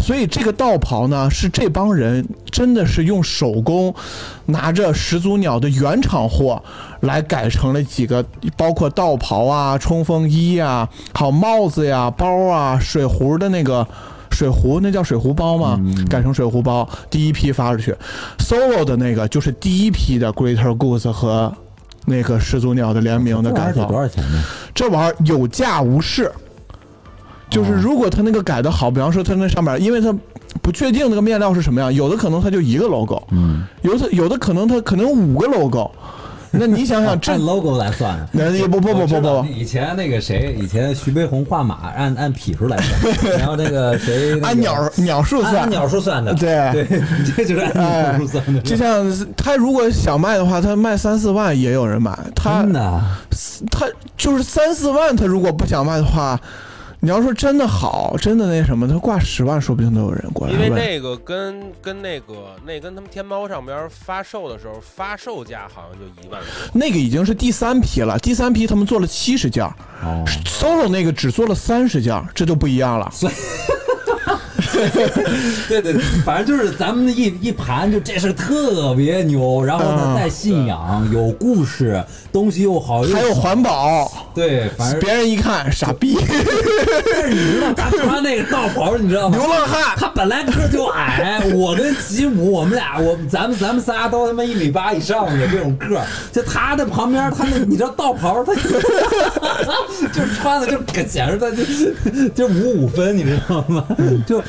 [0.00, 3.94] 所以这个道袍呢，是这帮人真的是用手工，
[4.46, 6.62] 拿着始祖鸟的原厂货
[7.00, 8.24] 来改成了几个，
[8.56, 13.86] 包括道袍啊、冲锋衣啊、好帽子呀、包啊、水壶的那个
[14.30, 15.78] 水壶，那叫水壶包吗？
[16.08, 17.94] 改成水壶包，第一批发出去。
[18.38, 21.52] solo 的那个就是第一批的 Greater Goose 和
[22.06, 23.84] 那个始祖鸟的联名的改造。
[23.84, 24.42] 多少钱呢？
[24.74, 26.32] 这玩意儿有价无市。
[27.48, 30.14] 就是如果他那个改的好，比方说他那上面，因为他
[30.60, 35.90] 不确定那个面料是什么样，有的可能他就一个 logo，嗯，有的有的可能他可能五个 logo，
[36.50, 46.72] 那你想想， 按 logo 来算，那也不不不不不，以前那个谁，以前徐悲鸿画马按按匹数来算， 然后那个谁按鸟鸟数算，按鸟数算的，对。
[46.72, 47.00] 对，
[47.36, 48.60] 这就是按鸟数算的。
[48.62, 49.06] 就像
[49.36, 53.00] 他如果想卖的话，他卖三四万也有人买，他真的，
[53.70, 56.38] 他就是三四万，他如果不想卖的话。
[57.06, 60.52] 你要说真的好，真的那什么，他挂十万，说不定都有人过来。
[60.52, 66.50] 因为那个跟跟那个那跟他们天猫上边发售的时候，发售价好像就一万多。
[66.74, 69.64] 那个已经是第三批了，第三批他们做了七十件
[70.46, 73.08] ，solo 那个只做了三十件，这就不一样了。
[75.68, 84.10] 对对对，反正就是咱们一一盘，就这事特别牛，然后呢带信仰，有故事，东西又好，还有环保。
[84.34, 86.16] 对，反正别人一看傻逼。
[87.06, 89.36] 但是你知道他穿那个道袍，你知道吗？
[89.36, 98.54] 流浪汉，他本来个就矮，我跟吉姆，我们俩，我咱们咱们仨都他妈一米八以上的这种个儿，就他的旁边，他那你知道道袍，他
[100.12, 103.84] 就穿的就简直他就就五五分，你知道吗？
[104.26, 104.42] 就。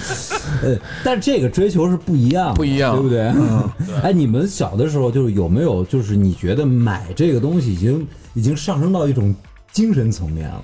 [0.63, 3.21] 呃， 但这个追求是不一样，不一样，对不对？
[3.35, 3.69] 嗯
[4.03, 9.33] 哎，你们小的时候就是有没有，就是你觉得买这个东西已经已经上升到一种
[9.71, 10.63] 精神层面了，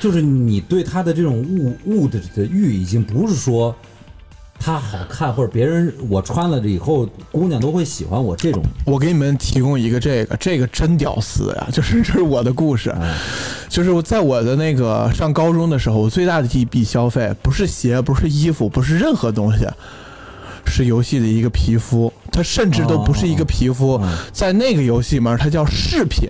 [0.00, 3.74] 就是你对它的这种物物的的欲已经不是说。
[4.58, 8.62] 它好看，或者别人我穿了以后，姑娘都会喜欢我这种。
[8.84, 11.68] 我给你们提供一个这个，这个真屌丝呀！
[11.72, 12.94] 就是这是我的故事，
[13.68, 19.66] 就是在我的那个上高中的时候，我最大的一笔消费不是鞋，不是衣服，不是任何东西，
[20.66, 22.12] 是游戏的一个皮肤。
[22.32, 24.00] 它甚至都不是一个皮肤，
[24.32, 26.28] 在那个游戏里面，它叫饰品。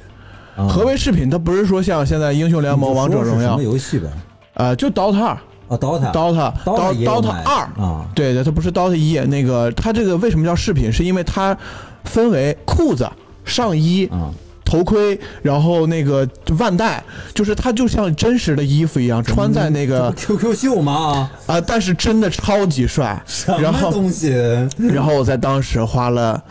[0.56, 1.28] 啊何为饰品？
[1.28, 4.08] 它不是说像现在英雄联盟、王者荣耀什么，游戏呗？
[4.54, 6.12] 呃，就 DOTA 二、啊，DOTA。
[6.12, 9.18] DOTA、DOTA 也有 DOTA 二，啊，对对，它不是 DOTA 一。
[9.20, 10.92] 那个它这个为什么叫饰品？
[10.92, 11.56] 是因为它
[12.04, 13.08] 分为裤子、
[13.44, 14.30] 上衣、啊，
[14.64, 17.02] 头盔，然后那个腕带，
[17.34, 21.30] 就是它就像真实的衣服一样穿在那个 QQ 秀吗？
[21.46, 23.20] 啊、但是真的超级帅。
[23.26, 24.30] 什然后么东西？
[24.76, 26.42] 然后我在当时花了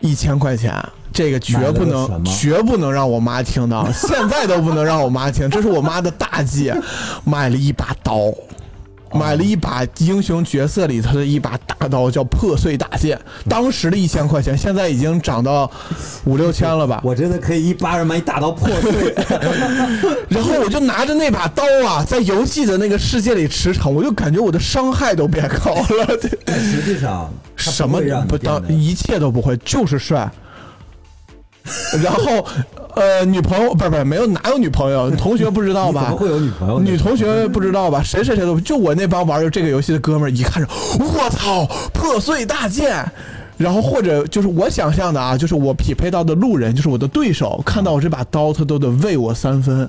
[0.00, 0.74] 一千块钱，
[1.16, 6.70] 这个绝不能绝不能让我妈听到， 现在都不能让我妈听，这是我妈的大忌，
[7.24, 8.32] 买了一把刀。
[9.14, 13.18] 买了一把英雄角色里头的一把大刀，叫破碎大剑。
[13.48, 15.70] 当时的一千块钱，现在已经涨到
[16.24, 17.00] 五六千了吧？
[17.02, 19.14] 我真的可以一巴掌把你打到破碎。
[20.28, 26.16] 然后我就拿着那把刀啊，在游戏的那个世界里驰骋，我就感觉我的伤害都变高了。
[26.20, 30.30] 对但实际上，什么不当一切都不会，就是帅。
[32.02, 32.44] 然后，
[32.94, 36.16] 呃，女朋友不是不是没有哪有女朋友，同学不知道吧 怎么？
[36.16, 36.80] 会有女朋友？
[36.80, 38.02] 女同学不知道吧？
[38.02, 43.04] 谁谁谁都就我那帮玩这个游戏的哥们儿，一看着我操，破碎大剑。
[43.58, 49.88] 然后或者就是我想象的啊，就是我匹配到的路人，就是我的对手，看到我这把刀，他都得为我三分。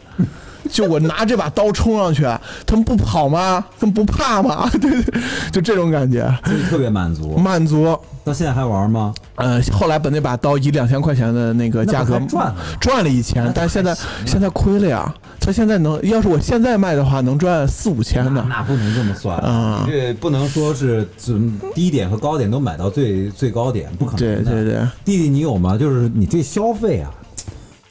[0.67, 2.23] 就我拿这把刀冲上去，
[2.65, 3.63] 他们不跑吗？
[3.79, 4.69] 他们不怕吗？
[4.79, 7.37] 对对，就这种感觉，所以特别满足。
[7.37, 7.97] 满足。
[8.23, 9.13] 到现在还玩吗？
[9.35, 15.13] 呃，后来把那把刀以两千块钱的那个价格赚了吗赚了一千，但是现在现在亏了呀。
[15.39, 18.45] 他现在能，要是我现在卖的话，能赚四五千呢。
[18.49, 24.51] 那不能这么算啊你这不能说是从低点和高点都买到最最高点，不可能的。
[24.51, 25.77] 对对对，弟弟，你有吗？
[25.77, 27.09] 就是你这消费啊，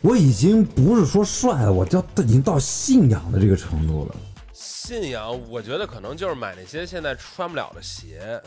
[0.06, 4.14] 我已经不是说帅了，我就已经到信仰的这个程度了。
[4.52, 8.40] 信仰，我觉得可能就是买那些现在穿不了的鞋。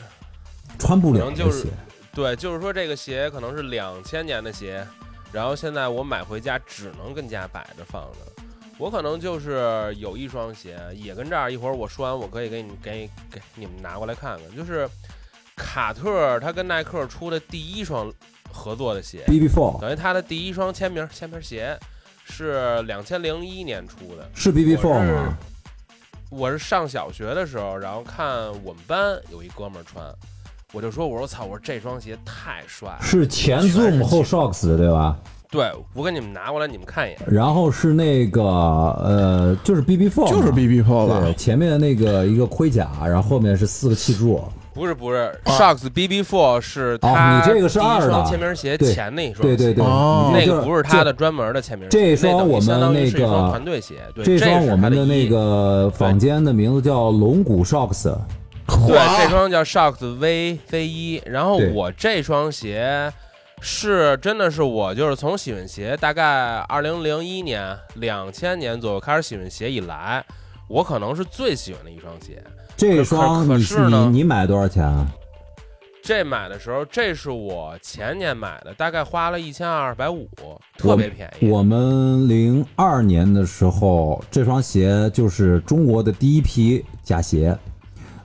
[0.78, 1.66] 穿不了可能就是，
[2.14, 4.88] 对，就是说这个鞋可能是两千年的鞋，
[5.34, 8.20] 然后现在我买回家只能跟家摆着放着。
[8.78, 14.90] 我可能就是有一双鞋，也跟这儿，一会儿我说完，我可以给你给给你们拿过来看看，就是
[15.58, 18.10] 卡特他跟耐克出的第一双
[18.52, 21.78] 合作的鞋，BB Four 等于他的第一双签名签名鞋
[22.26, 24.30] 是两千零一年出的。
[24.34, 25.38] 是 BB Four 吗？
[26.30, 30.06] 我是上小学的时候，然后看我们班有一哥们儿穿，
[30.74, 33.00] 我就说我说操，我说这双鞋太帅了。
[33.02, 35.18] 是前 Zoom 后 Shocks 对吧？
[35.50, 37.20] 对，我给你们拿过来，你们看一眼。
[37.28, 41.34] 然后是那个呃，就是 BB Four，就是 BB Pro 吧对，？
[41.34, 44.44] 前面那个一个盔甲，然后后面是四个气柱。
[44.80, 48.10] 不是不是，Shocks BB Four 是哦他你这个是第一二的。
[48.10, 50.32] 双签名鞋前那一双，对对对，哦。
[50.34, 58.06] 那个不是他的专门的签名鞋，这双我们相当于是一那个双团队鞋，对，这双是我们的那个坊间的名字叫龙骨 Shocks，
[58.88, 63.12] 对，这双叫 Shocks V V 一，然后我这双鞋
[63.60, 70.24] 是真的是我就是从喜欢鞋，大概二零零一年、两千年左右开始喜欢鞋以来，
[70.70, 72.42] 我可能是最喜欢的一双鞋。
[72.80, 75.06] 这双是呢你你买多少钱啊？
[76.02, 80.30] 这买的时候，这是我前年买的，大概花了一千二百五，
[80.78, 81.50] 特别便宜。
[81.50, 87.56] 我们零二年的时候，这双鞋就是中国的第一批假鞋，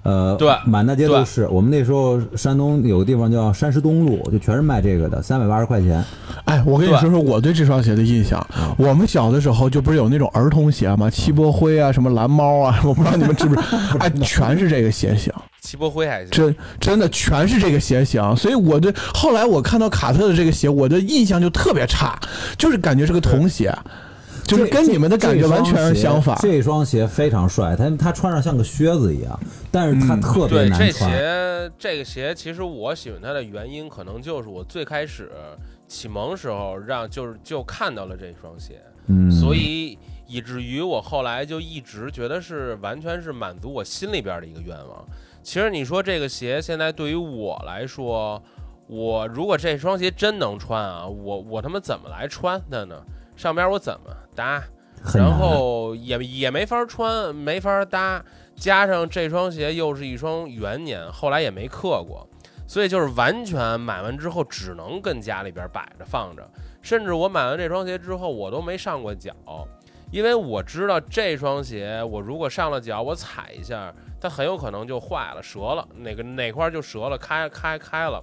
[0.05, 1.49] 呃，对满大街都是。
[1.49, 6.05] 我们那时候山东有个地方叫山石东路，就全是卖这个的，三百八十块钱。
[6.45, 8.47] 哎，我跟你说说我对这双鞋的印象。
[8.77, 11.09] 我们小的时候就不是有那种儿童鞋吗？
[11.09, 13.67] 七波辉啊，什么蓝猫啊， 我不知道你们知不知道？
[13.99, 18.37] 哎，全是这个鞋型，齐波辉还行，真真的全是这个鞋型。
[18.37, 22.19] 所以我对后来我看到卡特的这个鞋，我的印象就特别差，
[22.59, 23.75] 就是感觉是个童鞋，
[24.47, 26.37] 就是跟你们的感觉完全是相反。
[26.41, 29.39] 这双鞋非常帅，它它穿上像个靴子一样，
[29.71, 31.11] 但是它嗯特别对这难穿。
[31.11, 35.31] 鞋，这个鞋其实我喜欢它的原因，可能就是我最开始
[35.89, 45.05] 启蒙时候让就是就看到了这双鞋，嗯，所以以至于我后来就一直觉得是完全是满足我心里边的一个愿望。
[45.43, 48.43] 其实你说这个鞋现在对于我来说，
[48.87, 52.97] 我如果这双鞋真能穿啊，我我他妈怎么来穿它呢？
[53.37, 54.63] 上边我怎么搭？
[55.15, 58.25] 然后也也没法穿，没法搭，
[58.57, 62.27] 加上这双鞋又是一双元年，后来也没刻过，
[62.67, 66.49] 所以就是完全买完之后只能跟家里边摆着放着，
[66.81, 69.35] 甚至我买完这双鞋之后我都没上过脚，
[70.11, 78.23] 因为我知道这双鞋我如果上了脚，我踩一下，它很有可能就坏了、折了，哪个哪块就折了、开开开了。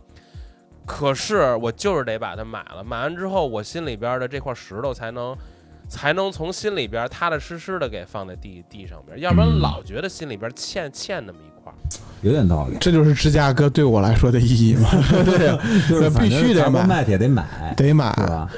[0.86, 5.38] 可是我就是得把它买了，买完之后我心里边的这块石头才能
[5.88, 11.75] 才能从心里边踏踏实实的给放在地地上边，要不然老觉得心里边欠欠那么一块儿。
[12.22, 12.78] 有点道理。
[12.80, 14.89] 这就是芝加哥对我来说的意义嘛，
[15.26, 15.57] 对，
[15.89, 17.43] 就是 必须得买，卖铁得买，
[17.76, 18.13] 得买？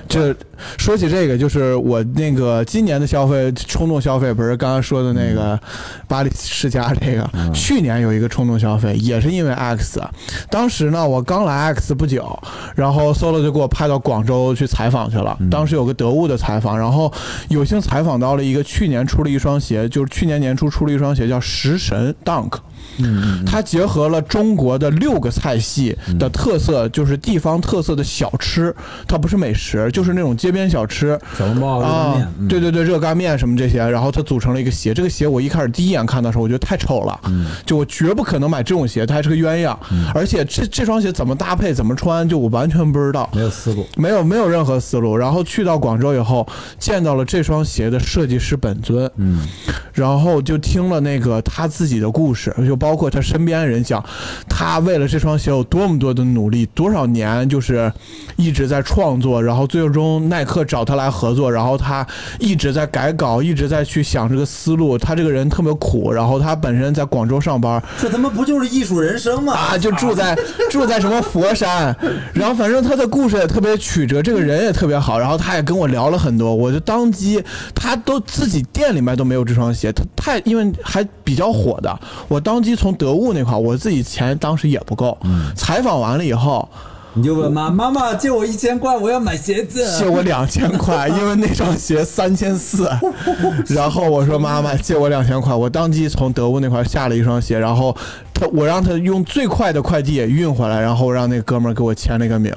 [0.08, 0.36] 这
[0.78, 5.60] 说起这个，就是我那个今年的消费冲动消费，不是刚刚说的那个
[6.08, 10.02] 巴黎世家这个，嗯去年有一个冲动消费，也是因为 X。
[10.50, 12.38] 当时呢，我刚来 X 不久，
[12.76, 15.36] 然后 Solo 就给我派到广州去采访去了。
[15.40, 17.12] 嗯当时有个得物的采访，然后
[17.50, 22.58] 有幸采访到了一个去年出了一双鞋，就是去年年初出了一双鞋叫食神 Dunk。
[22.98, 28.76] 嗯嗯它结合了中国的六个菜系的特色，就是地方特色的小吃，
[29.08, 31.14] 它不是美食，就是那种街边小吃。
[31.14, 34.92] 嗯，小笼包、热干啊对对对，热干面什么这些，然后它组成了一个鞋。
[34.92, 37.46] 这个鞋我一开始第一眼看到的时候，我觉得太丑了，嗯。
[37.64, 39.78] 就我绝不可能买这种鞋，它还是个鸳鸯，
[40.16, 43.30] 而且这这双鞋怎么搭配、怎么穿，就我完全不知道。
[43.36, 43.86] 没有思路。
[43.98, 46.48] 没有没有任何思路，然后去到广州以后，
[46.80, 49.48] 见到了这双鞋的设计师本尊，嗯。
[49.94, 54.04] 然后就听了那个他自己的故事，就包括他身边人讲，
[54.48, 57.92] 他为了这双鞋有多么多的努力，多少年就是
[58.36, 62.06] 一直在创作，然后最终耐克找他来合作，然后他
[62.40, 64.98] 一直在改稿，一直在去想这个思路。
[64.98, 69.54] 他这个人特别苦，然后他本身在广州上班，这他妈不就是艺术人生吗？
[69.54, 70.38] 啊， 就住在
[70.70, 71.96] 住在什么佛山，
[72.34, 85.18] 然后反正他的故事也特别曲折，这个人也特别好，然后他也跟我聊了很多，我就当机，他都自己店里面都没有这双鞋，他太因为还比较火的，我当机从得物那块，我自己钱当时也不够，
[85.56, 86.68] 采访完了以后
[87.16, 89.86] 你就问妈，妈妈借我一千块，我要买鞋子。
[90.00, 92.90] 借我两千块，因为那双鞋三千四，
[93.70, 97.96] 然后我说妈妈借我两千块，我当即从德物那块下了一双鞋，然后
[98.34, 102.52] 他我让他用最快的快递也运回来，然后让那哥们儿给我签了个名，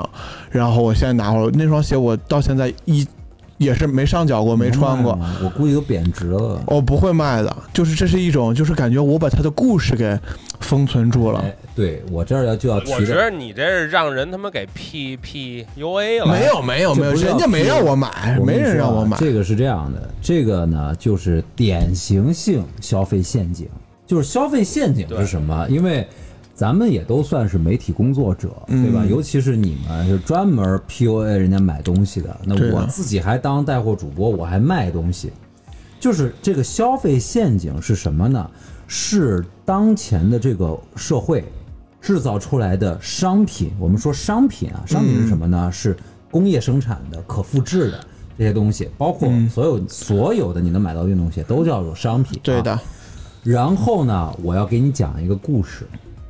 [0.51, 3.07] 然后我现在拿回来那双鞋，我到现在一
[3.59, 5.19] 也是没上脚过，没穿过。
[5.43, 6.61] 我估计都贬值了。
[6.67, 10.19] 我不会卖的，就是这是一种，就是感觉我把他的故事给
[10.61, 11.41] 封存住了。
[11.41, 19.17] 哎，对我这儿要就要我觉得你这是让人他妈给 P P U A 了，没有没有没有，人家没让我买，没人让我买。
[19.19, 23.69] 这个是这样的，这个呢就是典型性消费陷阱。
[24.07, 25.67] 就是消费陷阱是什么？
[25.69, 26.07] 因为
[26.57, 29.03] 咱们也都算是媒体工作者，对吧？
[29.05, 35.31] 嗯尤其是你们是专门 PUA 人家买东西的，那我自己还当带货主播，我还卖东西。
[36.01, 38.51] 就是这个消费陷阱是什么呢？
[38.87, 41.45] 是当前的这个社会
[42.01, 43.73] 制造出来的商品。
[43.79, 45.71] 我们说商品啊，商品是什么呢？
[45.71, 45.95] 是
[46.31, 48.01] 工业生产的、可复制的
[48.39, 52.43] 这些东西，包括所有、所有的你能买到的运动鞋都叫做商品、啊。
[52.43, 52.81] 对的，
[53.43, 55.87] 然后呢，我要给你讲一个故事。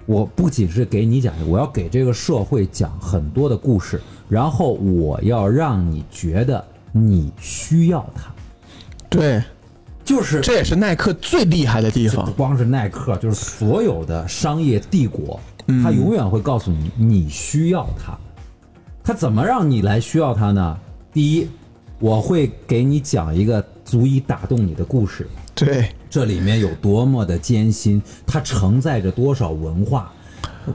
[0.07, 8.31] 我不仅是给你讲，我要给这个社会讲很多的故事，然后我要让你觉得你需要它，
[9.11, 9.43] 对，
[10.05, 12.33] 就是这也是耐克最厉害的地方不。
[12.33, 18.17] 光是耐克，就是所有的商业帝国，嗯它永远会告诉你你需要它。
[19.03, 20.79] 它怎么让你来需要它呢？
[21.13, 21.49] 第一，
[21.99, 25.27] 我会给你讲一个足以打动你的故事，
[25.57, 30.13] 对，这里面有多么的艰辛，它承载着多少文化。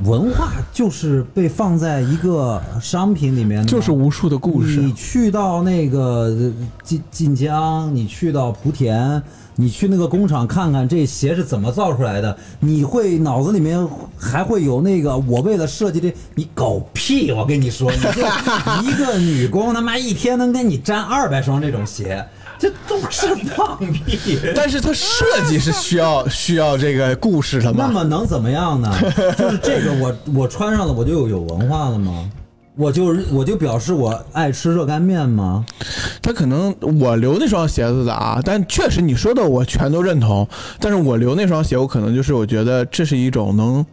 [0.03, 4.93] 文化就是被放在一个商品里面就是无数的故事你。
[4.93, 9.21] 去到那个呃晋晋江，你去到莆田，
[9.57, 13.85] 你去那个工厂看看这鞋是怎么造出来的，你会脑子里面
[14.17, 17.29] 还会有那个我为了设计这，你狗屁！
[17.33, 22.25] 我跟你说，你这一个女工他妈一天能给你粘二百双这种鞋，
[22.61, 24.39] 这都是放屁。
[24.55, 27.87] 但是它设计是需要 需要这个故事的那？
[27.87, 28.93] 么能怎么样呢？
[29.35, 32.29] 就是这个我我穿上了，我就有有文化了吗？
[32.77, 35.65] 我就我就表示我爱吃热干面吗？
[36.21, 40.47] 他可能我留那双鞋子的啊，但确实你说的我全都认同。
[40.79, 43.85] 但是我留那双鞋，我可能就是我觉得这是一种能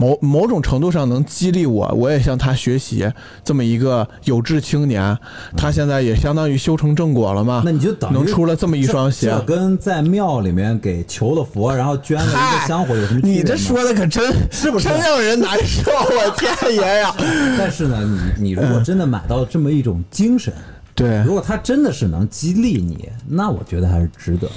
[0.00, 3.06] 某某种程度上能激励我，我也向他学习
[3.44, 5.14] 这么一个有志青年。
[5.54, 13.32] 他现在也相当于修成正果了嘛，那你就等于能出了这么一双鞋跟在庙里面给求了佛，然后捐了一个香火有什么区别？
[13.34, 15.90] 你这说的可真是不是真让人难受？
[15.92, 17.14] 我天爷呀！
[17.58, 18.00] 但是呢，
[18.38, 20.50] 你你如果真的买到这么一种精神，
[20.94, 24.54] 对如果他真的是能激励你，那我觉得还是值得的。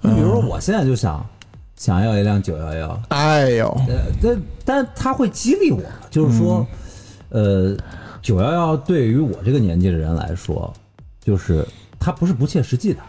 [0.00, 1.22] 你比如说，我现在就想
[1.80, 6.66] 想要一辆九幺幺，哎呦，呃，但但它会激励我，就是说，
[7.30, 7.74] 呃，
[8.20, 10.70] 九幺幺对于我这个年纪的人来说，
[11.24, 11.66] 就是
[11.98, 13.00] 它不是不切实际的，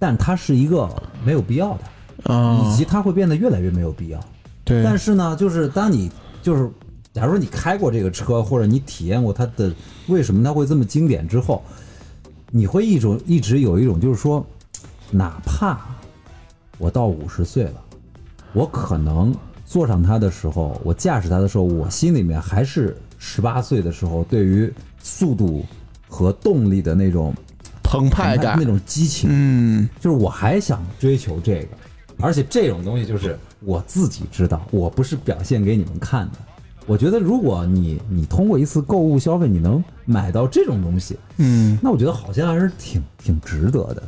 [0.00, 0.90] 但它是一个
[1.24, 1.78] 没有必要
[2.24, 2.60] 的，啊。
[2.60, 4.18] 以，及它会变得越来越没有必要。
[4.64, 6.10] 对，但是呢，就是当你
[6.42, 6.68] 就是，
[7.12, 9.72] 假如说你开过这个车，或者你体验过它的
[10.08, 11.62] 为什么它会这么经典之后，
[12.50, 14.44] 你会一种一直有一种就是说，
[15.08, 15.78] 哪怕
[16.78, 17.84] 我到五十岁了，
[18.52, 19.34] 我可能
[19.64, 24.72] 坐上它的时候，我驾驶它的时候，我心里面还是十八岁的时候对于
[25.02, 25.64] 速度
[26.08, 27.34] 和动力的那种
[27.82, 31.68] 澎湃感那，种激情，嗯，就是我还想追求这个，
[32.20, 36.38] 而且这种东西就是我自己知道，我不是表现给你们看的。
[36.86, 44.02] 我觉得，如果你你通过一次购物消费，你能买到这种东西，嗯，那我觉得好像还是挺挺值得的。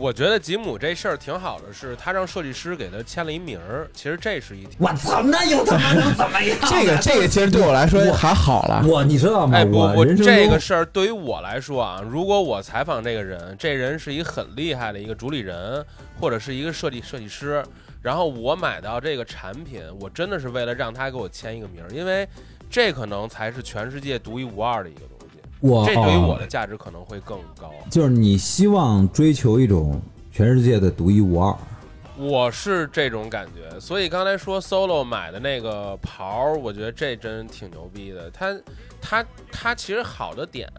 [0.00, 4.70] 我觉得吉姆这事儿挺好的，是他让设计师给他签了一名儿，其实这是一挺。
[4.78, 6.56] 我操，那又他妈能怎么样？
[6.70, 8.82] 这个这个其实对我来说还好了。
[8.88, 9.58] 我你知道吗？
[9.58, 15.84] 哎，不我不，人生中这个事儿对于我来说啊，如果我采访这个人，这人是一个很厉害的一个主理人，
[16.18, 17.62] 或者是一个设计设计师，
[18.00, 22.26] 然后我买到这个产品，我真的是为了让他给我签一个名儿，因为
[22.70, 25.19] 这可能才是全世界独一无二的一个东西，
[25.60, 27.72] 我这对于我哦的价值可能会更高。
[27.90, 30.00] 就是你希望追求一种
[30.32, 31.56] 全世界的独一无二。
[32.16, 38.30] 我是这种感觉，所以刚才说 solo 买的那个袍，我觉得这真挺牛逼的。
[38.30, 38.54] 它
[39.00, 40.70] 它它其实好的点，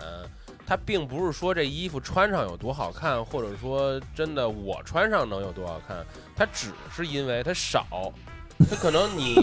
[0.67, 5.97] 它并不是说这衣服穿上有多好看，或者说真的我穿上能有多好看，
[6.36, 7.88] 它只是因为它少。
[8.70, 9.36] 它可能你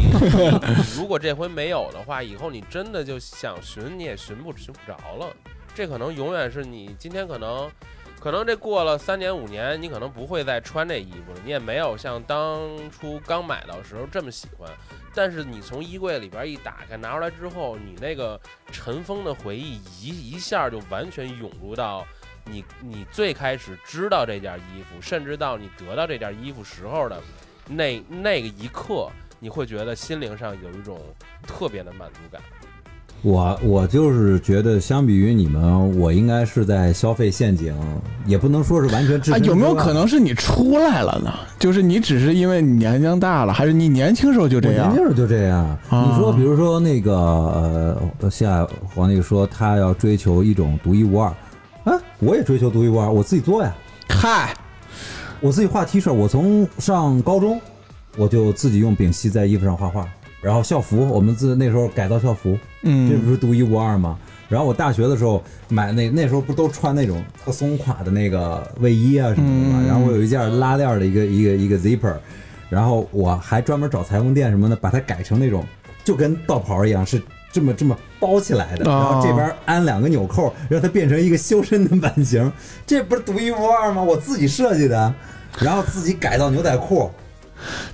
[0.97, 5.35] 如果这回没有的话，以后你真的就想寻你也寻不寻不着了。
[5.75, 7.71] 这可能永远是你今天可能
[8.19, 14.69] 可能这过了三年五年，你可能不会再穿这衣服了，你也没有像当初刚买到时候这么喜欢。
[15.14, 18.41] 但是你从衣柜里边一打开拿出来之后，你那个
[18.73, 22.05] 尘封的回忆一一下就完全涌入到
[22.45, 27.21] 你你最开始知道这件衣服，甚至到你得到这件衣服时候的
[27.69, 29.09] 那那个一刻，
[29.39, 30.99] 你会觉得心灵上有一种
[31.47, 32.41] 特别的满足感。
[33.23, 37.75] 我我就是觉得，相比于你们，我应该是在消费陷阱，
[38.27, 41.35] 也不能说是完全置啊，有没有可能是你出来了呢？
[41.59, 45.03] 就是你只是因为你年龄大了，还是你年轻时候就这样年轻？
[45.03, 45.64] 时候就这样。
[45.91, 47.12] 啊你说，比如说那个
[48.21, 48.64] 呃，夏
[48.95, 51.29] 黄那个说他要追求一种独一无二，
[51.83, 53.75] 啊，我也追求独一无二，我自己做呀，
[54.09, 54.55] 嗨，
[55.41, 57.61] 我自己画 T 恤，我从上高中
[58.16, 60.07] 我就自己用丙烯在衣服上画画，
[60.41, 64.18] 然后校服我们自那时候改造校服，嗯这嗯不是独一无二吗？
[64.49, 69.80] 然后我大学的时候买那那时候不都穿那种特松垮的那个卫衣啊什么的吗？
[69.82, 72.16] 嗯然后我有一件拉链的一个一个一个 zipper，
[72.68, 75.64] 然后我还专门找裁缝店什么的，把它改成那种
[76.03, 82.53] 就跟道袍一样，是这么这么包起来的，哦然后这边安两个纽扣，让它变成一个修身的版型，
[82.86, 84.03] 这不是独一无二吗？
[84.03, 85.14] 我自己设计的，
[85.61, 87.11] 然后自己改造牛仔裤。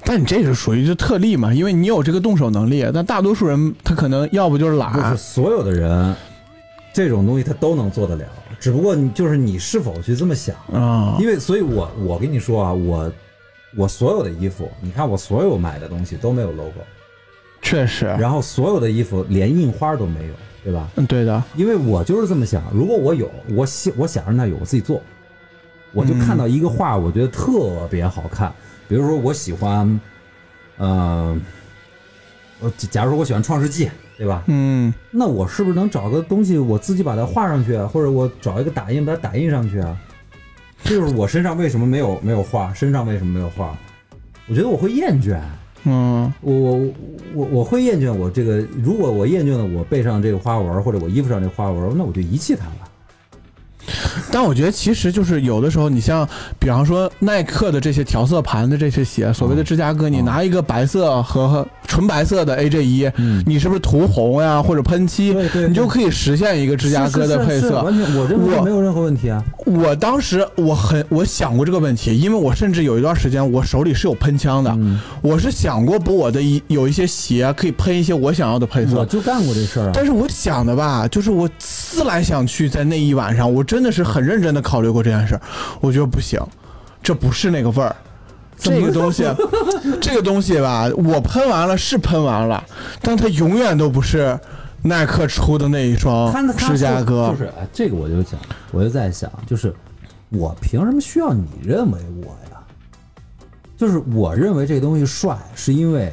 [0.05, 6.15] 但你这是属于就特例嘛，因为你有这个动手能力，但大多数人他可能要不就是懒不是懒，所有的人，
[6.93, 8.25] 这种东西他都能做得了，
[8.61, 10.55] 只不过你就是你是否去这么想。
[10.71, 13.11] 啊，因为，所以我我跟你说啊，我
[13.75, 16.81] 我所有的衣服，你看我所有买的东西都没有 logo，
[17.65, 20.89] 确实，然后所有的衣服连印花都没有，对吧？
[20.97, 25.03] 嗯，对的，因为我就是这么想，如果我有，我想我想让它有，我自己做，
[25.93, 28.53] 我就看到一个画，我觉得特别好看，
[28.87, 30.01] 比如说我喜欢，
[30.77, 31.37] 呃，
[32.61, 33.87] 我假如说我喜欢《创世纪》，
[34.19, 34.45] 对吧？
[34.47, 39.97] 嗯，那我是不是能找个东西，我自己把它画上去啊，或者我找一个打印把它打印上去啊？
[40.85, 43.75] 这就是我身上为什么没有没有画，身上为什么没有画？
[44.47, 45.41] 我觉得我会厌倦，
[45.85, 46.93] 嗯，我我
[47.35, 52.84] 我我会厌倦我这个，如果我厌倦了我背上这个花纹或者我衣服上这花纹，那我就遗弃它了。
[54.31, 56.29] 但我觉得其实就是有的时候，你像
[56.59, 67.61] 比方说耐克的这些调色盘的这些鞋，所谓的芝加哥，你拿一个白色和纯白色的 AJ 一，嗯你是不是涂红呀或者喷漆，对对你就可以实现一个芝加哥的配色。
[67.61, 69.43] 是是是完全我认为我没有任何问题啊。
[69.67, 79.91] 我当时我很我想过这个问题，因为我甚至有一段时间我手里是有喷枪的，嗯，我是想过把我的一有一些鞋可以喷一些我想要的配色我色，就干过这事儿啊。
[79.95, 85.41] 但是我想的吧，就是我思来想去，在那一晚上，我真的是很认真的考虑过这件事儿，
[85.81, 86.41] 我觉得不行，
[87.03, 87.95] 这不是那个味儿。
[88.57, 89.25] 这个 东西，
[90.01, 92.63] 这个东西吧，我喷完了是喷完了，
[93.01, 94.39] 但它永远都不是
[94.83, 97.31] 耐克出的那一双芝加哥。
[97.31, 98.39] 就是哎，这个我就想，
[98.71, 99.75] 我就在想，就是
[100.31, 102.63] 我凭什么需要你认为我呀？
[103.77, 106.13] 就是我认为这个东西帅，是因为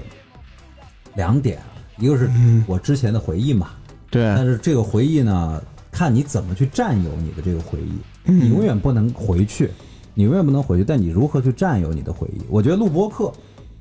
[1.13, 1.59] 两点，
[1.99, 2.27] 一个是
[2.65, 3.69] 我之前的回忆嘛，
[4.09, 9.69] 对，但是这个回忆呢，看你怎么去占有你的这个回忆，你永远不能回去，
[10.13, 12.41] 你永远不能回去，但你如何去占有你的回忆？
[12.49, 13.31] 我觉得录播课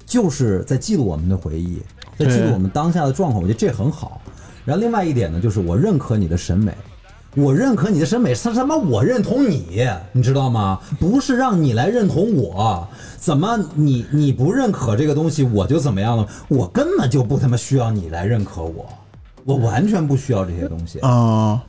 [0.05, 1.81] 就是在记录我们的回忆，
[2.19, 4.21] 在记录我们当下的状况，我觉得这很好。
[4.65, 6.75] 然后另外一点呢，就是我认可你的审美，
[7.37, 10.81] 我认可你的审美，是他妈我认同你，你知道吗？
[10.99, 12.87] 不是让你来认同我，
[13.17, 16.27] 怎么你你不认可这个东西，我就怎么样了？
[16.49, 18.87] 我根本就不他妈需要你来认可我，
[19.45, 20.99] 我完全不需要这些东西。
[21.01, 21.65] 啊，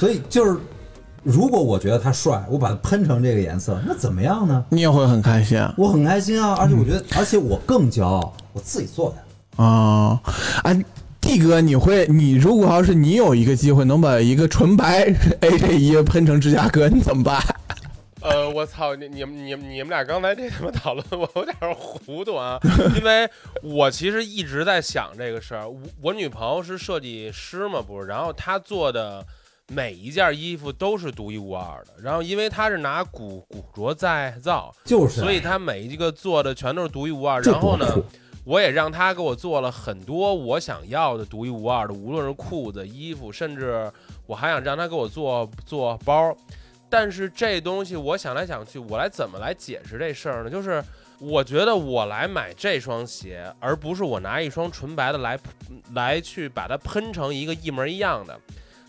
[0.00, 0.58] 所以就是，
[1.22, 4.64] 如果我觉得他帅，我把他喷成这个颜色，那怎么样呢？
[4.70, 9.62] 你也会很开心啊我很开心啊，而且我觉得，而且我更骄傲，我自己做的。
[9.62, 10.18] 啊！
[10.64, 10.82] 哎
[11.20, 15.04] ，D 哥，你会，你如果要是你有一个机会能把一个纯白
[15.42, 17.38] AJ 一喷成芝加哥，你怎么办？
[18.22, 22.58] 呃，我操，你你们你们你们俩刚才这他妈讨论，我有点糊涂啊，
[22.96, 23.28] 因为
[23.62, 25.68] 我其实一直在想这个事儿。
[25.68, 29.22] 我我女朋友是设计师嘛，不是，然后她做的
[29.72, 37.40] 每一件衣服都是独一无二的，然后因为它是拿古古着再造，就是啊，所以它每一个做的全都是独一无二。
[37.42, 37.86] 然后呢，
[38.44, 43.88] 我也让他给我做了很多我想要的独一无二的，无论是裤子、衣服，甚至
[44.26, 46.36] 我还想让他给我做做包。
[46.88, 50.50] 但是这东西我想来想去，我来怎么来解释这事儿呢？
[50.50, 50.82] 就是
[51.20, 55.38] 我觉得我来买这双鞋，而不是我拿一双纯白的来
[55.94, 58.36] 来去把它喷成一个一模一样的。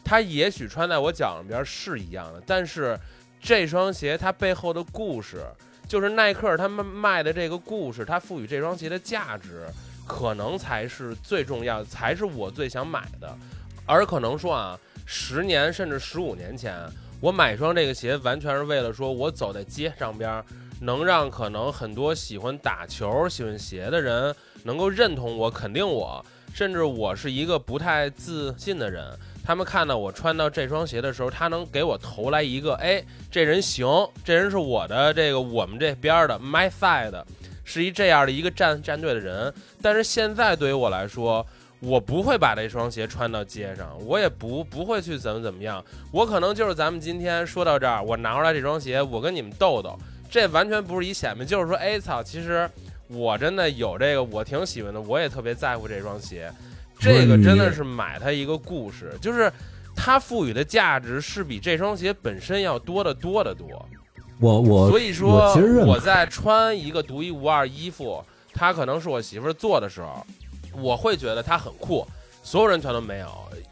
[0.03, 2.99] 它也许穿在我脚上边是一样的，但是
[3.41, 5.45] 这双鞋它背后的故事，
[5.87, 9.65] 就是耐克他们卖的这个故事，它赋予这双鞋的价值，
[10.05, 13.35] 可能才是最重要，才是我最想买的。
[13.85, 16.75] 而可能说啊，十年甚至十五年前，
[17.19, 20.43] 我买双这个鞋，完全是为了说我走在街上边，
[20.81, 26.23] 能让可能很多喜欢打球、喜欢鞋的人能够认同我、肯定我，
[26.53, 29.03] 甚至我是一个不太自信的人。
[29.43, 33.87] 他们看到我穿到这双鞋的时候，他能给我投来一个，哎，这人行，
[34.23, 37.23] 这人是我的这个我们这边的 my side，
[37.63, 39.53] 是一这样的一个战战队的人。
[39.81, 41.45] 但是现在对于我来说，
[41.79, 49.97] 我不会把这双鞋穿到街上，我也不不会去怎么怎么样，我可能就是咱们今天说到这儿，我拿出来这双鞋，我跟你们斗斗，
[50.29, 52.69] 这完全不是一显摆，就是说，哎操，其实
[53.07, 56.51] 我真的有这个，我挺喜欢的，我也特别在乎这双鞋，
[57.01, 59.51] 这个真的是买它一个故事，就是
[59.95, 63.67] 它赋予的价值是比这双鞋本身要多得多得多。
[64.39, 65.51] 我我所以说
[65.85, 68.23] 我在穿一个独一无二衣服，
[68.53, 70.25] 它可能是我媳妇儿做的时候，
[70.75, 72.07] 我会觉得它很酷，
[72.43, 73.27] 所有人全都没有。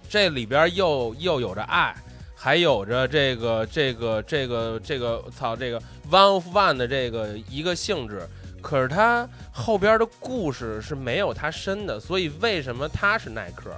[0.09, 1.95] 这里边又又有着爱，
[2.36, 8.27] 还有着这个这个这个这个操这个 one of one 的这个一个性质。
[8.62, 13.70] 可是他后边的故事是没有他深的，所以为什么他是耐克？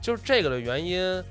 [0.00, 1.22] 就是这个的原因，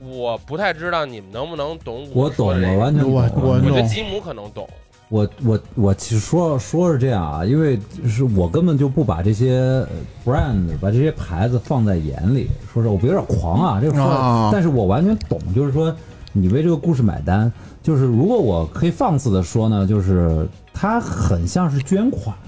[0.00, 3.12] 我不太知道你们能不能懂我懂，我完全懂。
[3.12, 4.68] 我我我觉得吉姆可能懂。
[5.10, 9.88] 我我我其实说说是这样啊，因为是我根本就不把这些呃
[10.24, 12.48] brand 把这些牌子放在眼里。
[12.72, 15.94] 说是我有点狂啊，这个说的，啊但是我完全懂，就是说
[16.32, 17.50] 你为这个故事买单，
[17.82, 20.46] 就是如果我可以放肆的说呢，就是
[20.78, 22.36] 它很像是捐款。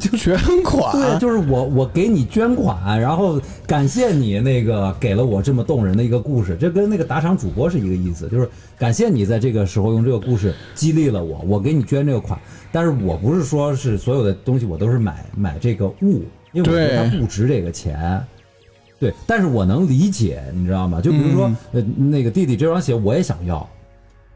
[0.00, 12.36] 就捐款，对，就是我我给你捐款，然后感谢你那个给了我这么动人的一个故事，这跟那个打赏主播是一个意思，就是感谢你在这个时候用这个故事激励了我，我给你捐这个款，
[12.72, 18.20] 但是我不是说是所有的东西我都是买买这个物，因为我觉得它不值这个钱。
[18.98, 21.00] 对，但是我能理解，你知道吗？
[21.00, 23.64] 就比如说，呃，那个弟弟这双鞋我也想要，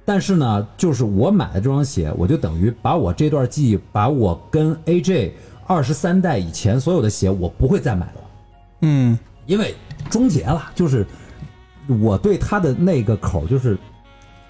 [0.08, 5.32] 但是呢，就是我买的这双鞋，我就等于把我这段记忆，把我跟 AJ
[5.66, 8.20] 二十三代以前所有的鞋，我不会再买了，
[8.80, 9.74] 嗯，因为
[10.08, 11.06] 终结了，就是
[12.00, 13.76] 我对他的那个口就是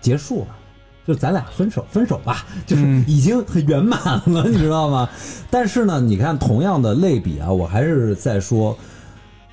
[0.01, 0.55] 结束了。
[1.05, 5.09] 就咱俩分手，分手吧，就是已经很圆满了，你知道吗？
[5.51, 8.79] 但是呢，你看同样的类比啊，我还是在说，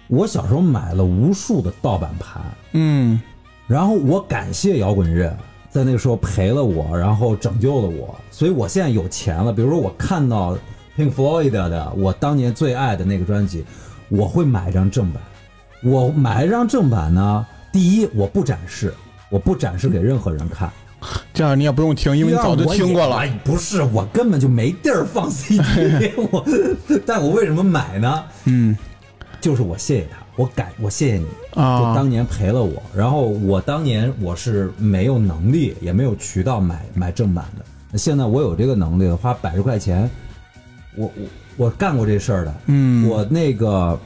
[0.07, 2.43] 我小时候买了无数的盗版盘，
[2.73, 3.19] 嗯，
[3.65, 5.35] 然后我感谢摇滚乐，
[5.75, 9.51] 在那个时候陪了我，然后拯救了我，所以我现在有钱了。
[9.51, 10.57] 比如说我看到
[10.97, 13.65] Pink Floyd 的我当年最爱的那个专辑，
[14.07, 15.21] 我会买一张正版。
[15.83, 18.93] 我买一张正版呢，第一我不展示，
[19.29, 20.71] 我不展示给任何人看，
[21.33, 23.17] 这样你也不用听，因为你早就听过了。
[23.17, 26.45] 哎不是，我根本就没地儿放 CD， 我，
[27.05, 28.23] 但我为什么买呢？
[28.45, 28.77] 嗯
[29.41, 32.81] 就是我谢谢他，我感我谢谢你，就啊，当年陪了我。
[32.93, 37.63] 然后我当年我是没有能力，也没有渠道买买正版的。
[37.91, 40.09] 那现在我有这个能力了，花百十块钱，
[40.95, 42.53] 我我我干过这事儿的。
[42.65, 43.97] 嗯，我那个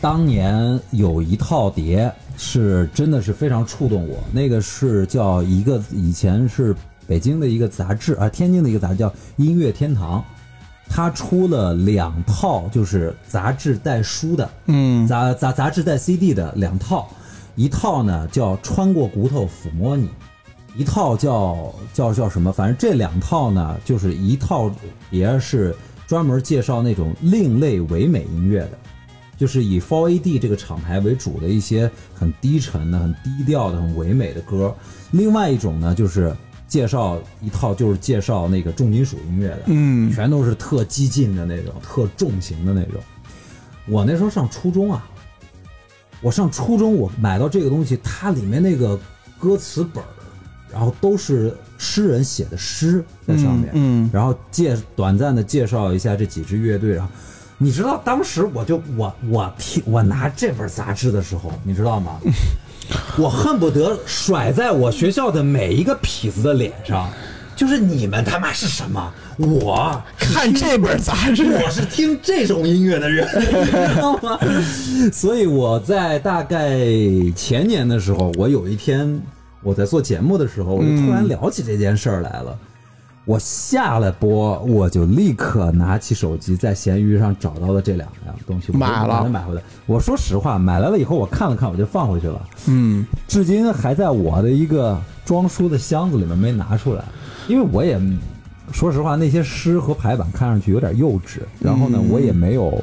[0.00, 6.74] 当年有一套碟是真的是非常触动我，那个是叫一个以前是
[7.06, 10.18] 北京的一个杂志啊，天津的一个杂志叫《音乐天堂》，
[10.92, 17.08] 它出了两套就是杂志带书的，嗯杂杂杂志带 CD 的两套，
[17.54, 20.10] 一套呢叫穿过骨头抚摸你，
[20.74, 22.52] 一套叫叫叫什么？
[22.52, 24.68] 反正这两套呢，就是一套
[25.10, 25.74] 也是
[26.08, 28.72] 专门介绍那种另类唯美音乐的，
[29.38, 34.74] 就是以 Four AD 这个厂牌为主的一些很低沉的、很低调的、很唯美的歌。
[35.12, 36.34] 另外一种呢，就是
[36.70, 43.00] 介绍一套，就是介绍那个重金属音乐的，嗯全都是特激进的那种、特重型的那种。
[43.88, 45.04] 我那时候上初中啊，
[46.20, 48.98] 我上初中我买到这个东西，它里面那个
[49.36, 50.06] 歌词本儿，
[50.72, 57.10] 然后都是诗人写的诗在上面，嗯然后介短暂的介绍一下这几支乐队，然后
[57.58, 62.20] 你知道当时我就我我听我拿这本杂志的时候，你知道吗？
[63.16, 67.08] 我恨不得甩在我学校的每一个痞子的脸上，
[67.54, 69.12] 就是你们他妈是什么？
[69.38, 74.38] 我看这本杂志，我是听这种音乐的人， 你知道吗？
[75.12, 76.78] 所以我在大概
[77.34, 79.20] 前年的时候，我有一天
[79.62, 82.58] 我在做节目的时候，我就突然聊起这件事儿来了。
[83.26, 89.62] 我下了播，我就立刻拿起手机在闲鱼上找到了这两样东西，买了把它买回来。
[89.86, 92.40] 我说实话，买来了以后我看了看，我就放回去了。
[92.66, 97.04] 嗯至今还在我的一个装书的箱子里面没拿出来，
[97.46, 98.00] 因为我也
[98.72, 102.82] 说实话，那些诗和排版看上去有点幼稚，然后呢，嗯我也没有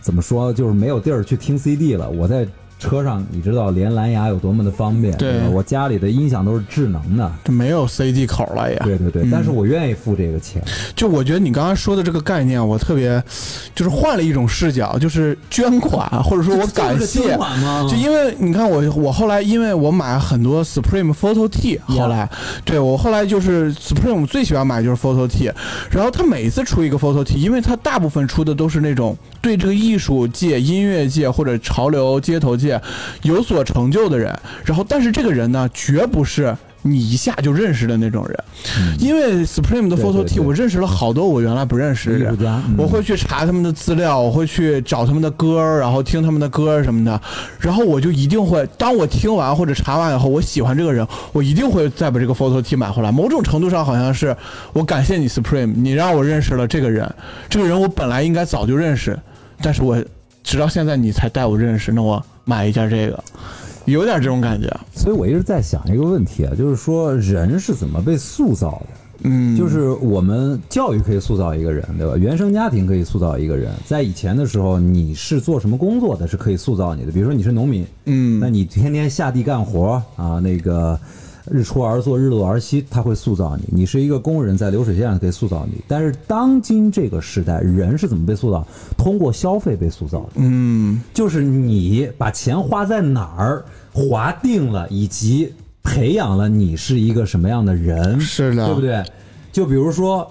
[0.00, 2.10] 怎么说，就是没有地儿去听 CD 了。
[2.10, 2.46] 我在
[2.84, 7.32] 车上，你知道连蓝牙有多么的方便，对吧我家里的音响都是智能的。
[7.42, 8.78] 这没有 CD 口了也。
[8.80, 10.62] 对对对，嗯但是我愿意付这个钱。
[10.94, 13.22] 就我觉得你刚刚说的这个概念，我特别
[13.74, 17.86] 就是换了一种视角，就是捐款，或者说我感谢捐款吗？
[17.88, 22.28] 就因为你看我，我后来因为我买很多 Supreme Photo T，后来
[22.64, 25.50] 对我后来就是 Supreme 最喜欢买就是 Photo T，
[25.90, 32.73] 然后他每次出一个 Photo T，因为他大部分出的都是那种对这个艺术界、音乐界或者潮流街头界
[33.22, 36.56] 有所成就的人，然后但是这个人呢，绝不是。
[36.86, 38.44] 你一下就认识的那种人，
[38.98, 47.18] 因为 Supreme 的 Photo 对 T，对我认识了好多我原来不认识的人我会去查他们的资料，我会去找他们的歌儿，然后听他们的歌儿什么的，
[47.58, 53.10] 然后我就一定会，当我听完或者查完以后，我喜欢这个人，我一定会再把这个 photo T 买回来。
[53.10, 54.36] 某种程度上，好像是
[54.74, 57.10] 我感谢你 Supreme，你让我认识了这个人，
[57.48, 59.18] 这个人我本来应该早就认识，
[59.62, 59.96] 但是我
[60.44, 63.24] 直到现在你才带我认识，那我买一件这个，
[63.86, 64.68] 有点这种感觉。
[64.94, 68.86] 所以我一直在想一个问题啊，就是说人是怎么被塑造的？
[69.26, 72.14] 嗯，就是我们教育可以塑造一个人，对吧？
[72.14, 73.72] 原生家庭可以塑造一个人。
[73.86, 77.10] 在以前的时候，你是做什么工作的，是可以塑造你的。
[77.10, 80.98] 比如说你是农民，嗯，那你天天下地干活啊，那个
[81.50, 83.64] 日出而作，日落而息，它会塑造你。
[83.68, 85.80] 你是一个工人，在流水线上可以塑造你。
[85.86, 88.66] 但是当今这个时代，人是怎么被塑造？
[88.96, 90.30] 通过消费被塑造的。
[90.36, 99.04] 嗯就是你把钱花在哪儿，划定了，以及培养了你是一个什么样的人，是的对不对？
[99.52, 100.28] 就比如说，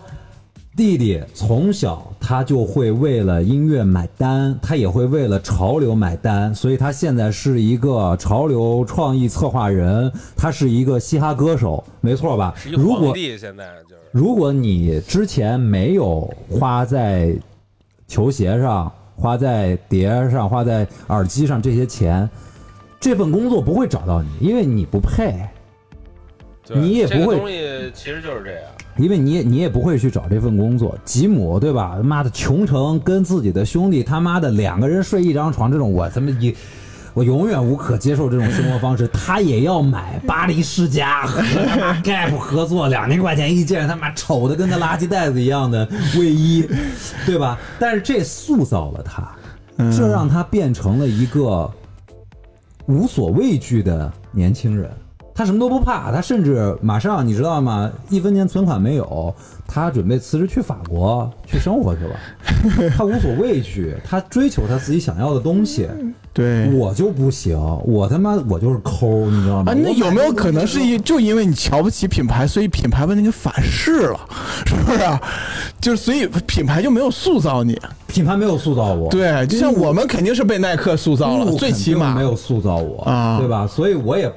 [0.76, 12.56] 弟弟从小他就会为了音乐买单，他也会为了潮流买单，所以他现在是一个潮流创意策划人，他是一个嘻哈歌手，没错吧？
[12.72, 17.36] 如果现在就是如果你之前没有花在
[18.08, 22.28] 球鞋上、花在碟上、花在耳机上这些钱，
[23.00, 25.36] 这份工作不会找到你，因为你不配，
[26.74, 28.64] 你也不会这个东西其实就是这样。
[28.98, 30.98] 因为你也你也不会去找这份工作。
[31.04, 31.94] 吉姆对吧？
[31.98, 36.56] 他妈的，穷成跟自己的兄弟他妈的两个人睡一张床，这种我他妈一。
[37.16, 45.88] 我永远无可接受这种生活方式，他也要买巴黎世家和他妈 Gap 合作，两千块钱一件，他妈丑的跟个垃圾袋子一样的
[46.18, 46.68] 卫衣，
[47.24, 47.60] 对吧？
[47.78, 49.32] 但是这塑造了他，
[49.92, 51.72] 这让他变成了一个
[52.88, 54.90] 无所畏惧的年轻人。
[55.36, 57.90] 他什么都不怕，他甚至马上你知道吗？
[58.10, 59.34] 一分钱存款没有，
[59.68, 62.16] 他准备辞职去法国去生活去了。
[62.96, 65.88] 他无所畏惧，他追求他自己想要的东西。
[66.32, 66.72] 对。
[66.74, 69.72] 我就不行，我他妈我就是抠，你知道吗？
[69.72, 74.20] 啊，那有没有可能是因就因为你瞧不起品牌，所以品牌把你给反噬了，
[74.66, 75.20] 是不是啊？
[75.82, 77.80] 就是所以品牌就没有塑造你。
[78.08, 79.10] 品牌没有塑造我？
[79.10, 83.66] 对，就像我们肯定是被耐克塑造了，最起码没有塑造我啊对吧？
[83.66, 84.32] 所以我也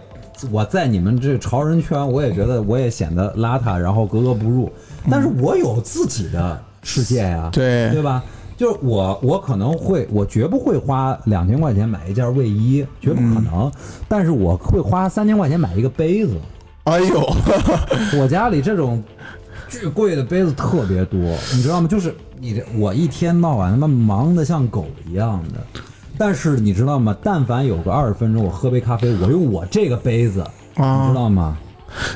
[0.50, 4.70] 我在你们这潮人圈，我也觉得我也显得邋遢，然后格格不入。
[5.10, 8.22] 但是我有自己的世界呀，对对吧？
[8.56, 13.70] 就是我，我可能会，我绝不会花两千块钱买一件卫衣，绝不可能。
[14.08, 16.34] 但是我会花三千块钱买一个杯子。
[16.84, 17.20] 哎呦，
[18.18, 19.02] 我家里这种
[19.68, 21.20] 巨贵的杯子特别多，
[21.54, 21.88] 你知道吗？
[21.88, 25.80] 就是你这我一天到晚他妈忙得像狗一样的，
[26.18, 27.16] 但是你知道吗？
[27.22, 30.44] 但凡有个二十分钟，我喝杯咖啡，我用我这个杯子，
[30.74, 31.56] 你啊知，道吗？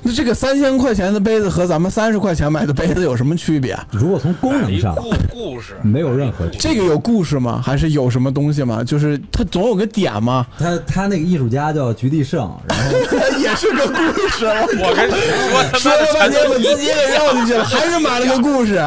[0.03, 3.79] 那这个三千块钱的杯子和咱们三十块钱买的杯子有什么区别？
[3.93, 7.63] 如果从功能上故故事，没有任何区别，这个有故事吗？
[7.65, 8.83] 还是有什么东西吗？
[8.85, 10.47] 就是它总有个点吗？
[10.59, 12.91] 他他那个艺术家叫菊地胜，然后
[13.41, 14.45] 也是个故事。
[14.47, 18.83] 我跟你说，他说了半天，我自己也给绕进去了，还是买了个故事。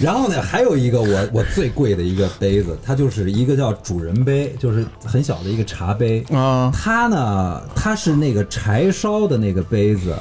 [0.00, 6.24] 然后呢，还有一个我我最贵的一个杯子，它就是一个叫主人杯，就是很小的一个茶杯。
[6.30, 10.14] 啊它呢，它是那个柴烧的那个杯子，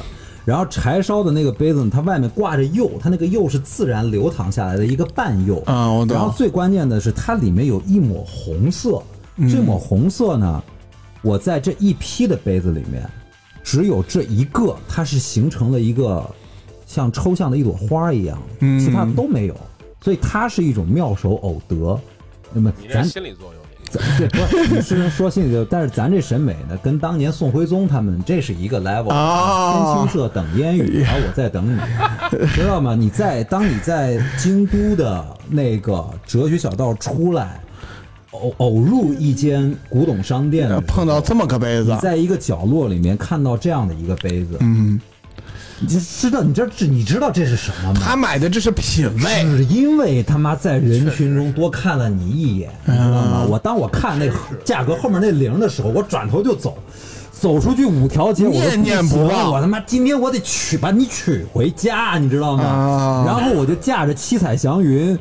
[0.45, 5.61] 然后柴烧的那个杯子呢，它外面挂着釉，它那个釉是自然流淌下来的一个半釉。
[5.67, 6.17] 啊，我懂。
[6.17, 9.01] 然后最关键的是，它里面有一抹红色，
[9.49, 10.63] 这抹红色呢，
[11.21, 13.07] 我在这一批的杯子里面，
[13.63, 16.25] 只有这一个，它是形成了一个
[16.88, 19.55] 像抽象的一朵花一样，嗯其他的都没有，
[20.02, 22.00] 所以它是一种妙手偶得。
[22.54, 32.95] 那么咱心理作用，咱对不是你是说心里就， 但是咱这审美呢，跟当年宋徽宗他们这是一个 level 啊天青色等烟雨， 然后我在等你，知道吗？
[32.95, 37.60] 你在当你在京都的那个哲学小道出来，
[38.32, 45.00] 偶偶入一间古董商店碰到这么个杯子你，在一个角落里面看到这样的一个杯子，嗯，
[45.80, 47.99] 你知道你这这你知道这是什么吗？
[48.03, 49.43] 他买的这是品味。
[49.43, 53.45] 只因为他妈在人群中多看了你一眼，你知道吗？
[53.47, 54.28] 我当我看那
[54.65, 56.78] 价格后面那零的时候，我转头就走，
[57.32, 62.63] 走出去五条街，我都念念不忘我他妈今天我得娶把你娶回家，你知道吗？
[62.63, 65.17] 啊然后我就驾着七彩祥云。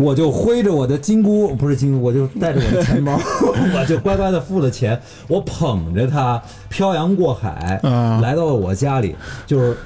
[0.00, 3.12] 我就挥着我的金箍，不是金箍，我就带着我的钱包，
[3.76, 4.98] 我就乖乖的付了钱，
[5.28, 9.14] 我捧着它漂洋过海，啊来到了我家里，
[9.46, 9.76] 就是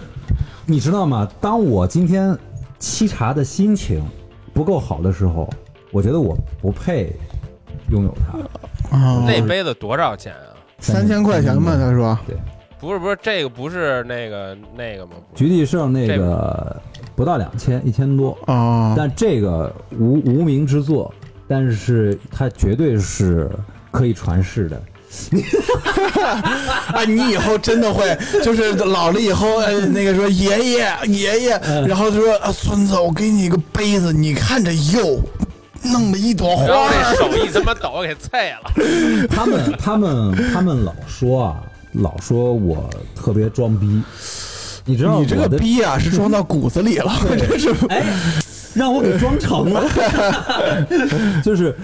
[0.67, 1.29] 你知道吗？
[1.41, 2.37] 当我今天
[2.79, 4.05] 沏茶的心情
[4.53, 5.51] 不够好的时候，
[5.91, 7.13] 我觉得我不配
[7.91, 8.97] 拥有它。
[8.97, 10.55] 啊，那杯子多少钱啊？
[10.79, 12.17] 三千块钱吧，他说。
[12.25, 12.37] 对，
[12.79, 15.15] 不是不是，这个不是那个那个吗？
[15.35, 16.81] 局地胜那个
[17.17, 21.13] 不到两千，一千多，啊，但这个无无名之作，
[21.47, 23.51] 但是它绝对是
[23.91, 24.83] 可以传世的。
[26.93, 35.21] 啊，你以后真的会，就是老了以后，呃，那个说爷爷爷爷，然后就说啊，孙子，我给你一个杯子，你看这釉，
[35.85, 39.29] 弄了一朵然后花手一 他妈抖给碎了。
[39.31, 41.63] 他们他们他们老说啊，
[41.93, 44.03] 老说我特别装逼，
[44.87, 48.05] 你知道你这个逼啊是装到骨子里了， 这是哎，
[48.75, 49.83] 让我给装成了，
[51.43, 51.75] 就是，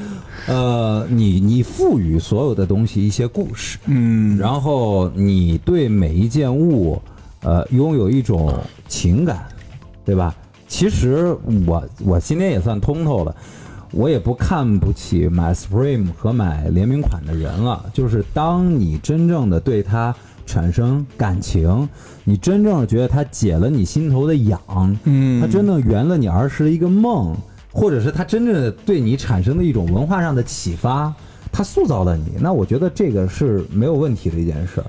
[0.47, 7.01] 呃，你你赋予所有的东西一些故事，嗯然后你对每一件物，
[7.43, 8.53] 呃，拥有一种
[8.87, 9.47] 情感，
[10.05, 10.35] 对吧？
[10.69, 11.37] 其实
[11.67, 13.35] 我我今天也算通透了，
[13.93, 17.85] 我也不看不起买 Supreme 和买联名款的人了。
[17.93, 20.15] 就是当你真正的对它
[20.51, 21.89] 产生感情，
[22.25, 24.61] 你真正觉得它解了你心头的痒，
[25.05, 27.37] 嗯它真正圆了你儿时的一个梦，
[27.71, 31.15] 或者是它真正的对你产生的一种文化上的启发，
[31.53, 32.33] 它塑造了你。
[32.41, 34.87] 那我觉得这个是没有问题的一件事儿。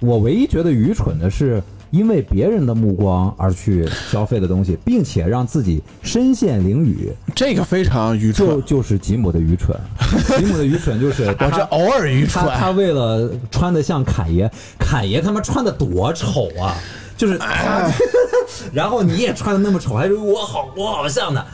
[0.00, 9.78] 我唯一觉得愚蠢的是，因为别人的目光而去消费的东西，并且让自己身陷囹圄，这个非常愚就蠢，就就是吉姆的愚蠢。
[10.38, 16.74] 吉姆的愚蠢就是我这他偶尔愚蠢他，他为了穿的像侃爷，侃爷他妈穿的多丑啊！
[17.14, 17.88] 就是他，
[18.72, 21.44] 然后你也穿的那么丑，还说我好我好像呢。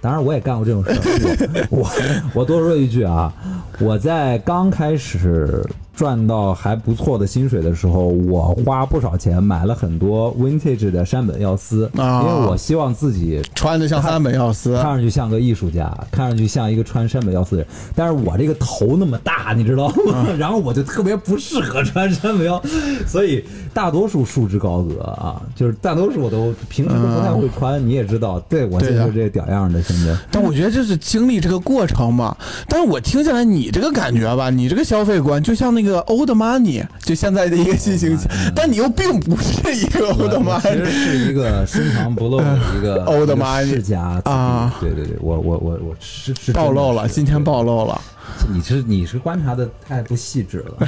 [0.00, 1.90] 当然，我也干过这种事 我
[2.32, 3.32] 我多说一句啊，
[3.80, 12.22] 我在刚开始赚到还不错的薪水的时候，我花不少钱买了很多 vintage 的山本耀司，啊。
[12.22, 20.26] 因为我希望自己穿的像山本耀司，看上去像个艺术家，看上去像一个穿山本耀司的人，但是我这个头那么大，你知道吗？
[20.38, 22.62] 然后我就特别不适合穿山本耀，
[23.06, 32.36] 所以大多数束之高阁啊，就是大多数我都平时都不太会穿，你也知道，对我现在就这个屌样的，现在但我觉得这是经历这个过程嘛。
[32.68, 38.18] 但是我听下来，你这个感觉吧，你这个消费观就像那个 old money，就现在的一个新型，
[38.54, 48.00] 但你又并不是一个 old money 其实是一个深藏不露的一个 Old money 世家啊对对对，我我我我是是暴露了，今天暴露了。
[48.48, 50.86] 你是你是观察的太不细致了。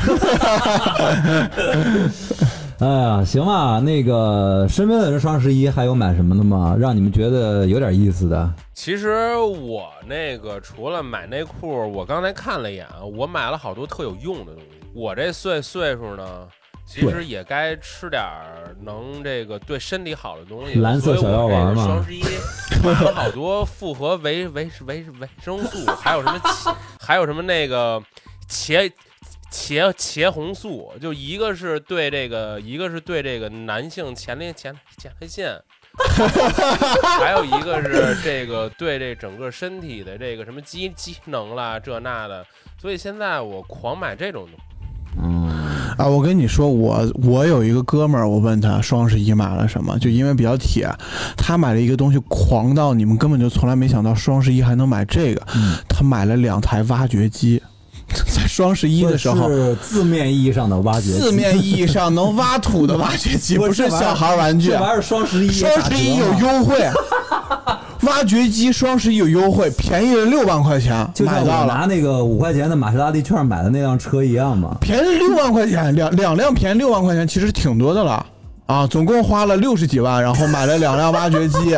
[2.78, 6.76] 哎 呀，行吧，那个身边的人双十一还有买什么的吗？
[6.78, 8.50] 让你们觉得有点意思的？
[8.74, 14.78] 其实我那个除了买内裤，我刚才看了一眼啊，我买了好多特有用的东西。
[14.94, 16.48] 我这岁岁数呢，
[16.86, 20.90] 其实也该吃点儿能这个对身体好的东西了。
[20.90, 22.22] 蓝色小药丸嘛所以我这双十一
[22.84, 26.40] 买 了好多复合维维维维生素，还有什么，
[27.00, 28.02] 还有什么那个
[28.48, 28.90] 茄
[29.50, 35.58] 茄茄红素，就一个是对这个，一个是对这个男性前列前前列腺。
[37.18, 42.44] 还有一个是这个对这整个身体的这个什么机机能啦，这那的，
[42.80, 44.62] 所以现在我狂买这种东西。
[45.20, 45.50] 嗯，
[45.98, 50.88] 啊，我跟你说，我我有一个哥们儿，我问他双十一买了什么，就因为比较铁，
[51.36, 57.62] 他买了一个东西狂到你们根本就从来没想到双十一还能买这个，嗯他买了两台挖掘机，
[58.34, 59.48] 在双十一的时候。
[59.50, 64.80] 是字面意义上的挖掘机，字面意义上能挖土的挖掘机， 不是小孩玩具这。
[64.80, 66.76] 玩意儿双十一双十一有优惠，
[68.02, 71.72] 挖掘机双十一有优惠，便宜了六万块钱，就像买到了。
[71.72, 74.76] 我拿那个五块钱的玛莎拉蒂券买的那辆车一样嘛。
[74.80, 78.26] 便宜六万块钱，两两辆便宜六万块钱，其实挺多的了。
[78.66, 81.76] 啊，总共花了六十几万，然后买了两辆挖掘机，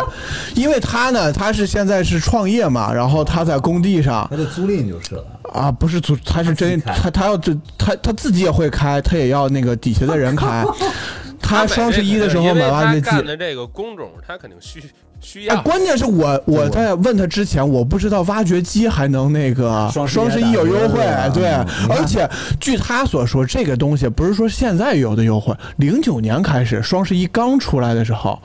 [0.54, 5.24] 因为他呢，他是现在是创业嘛，然后他在工地上他就租赁就是了。
[5.52, 10.64] 啊，不是租，他是真他他他要这他他自己也会开，他也要那个底下的人开。
[11.40, 14.80] 他双十一的时候买挖掘机，他干的这个工种，他肯定需
[15.24, 15.62] 需哎，要。
[15.62, 21.00] 关键是我我在问他之前，我不知道挖掘机还能那个双十一双十一有优惠
[21.32, 21.46] 对
[21.88, 22.28] 而且
[22.60, 28.38] 据他所说，这个东西不是说现在有的优惠，零九年开始双十一刚出来的时候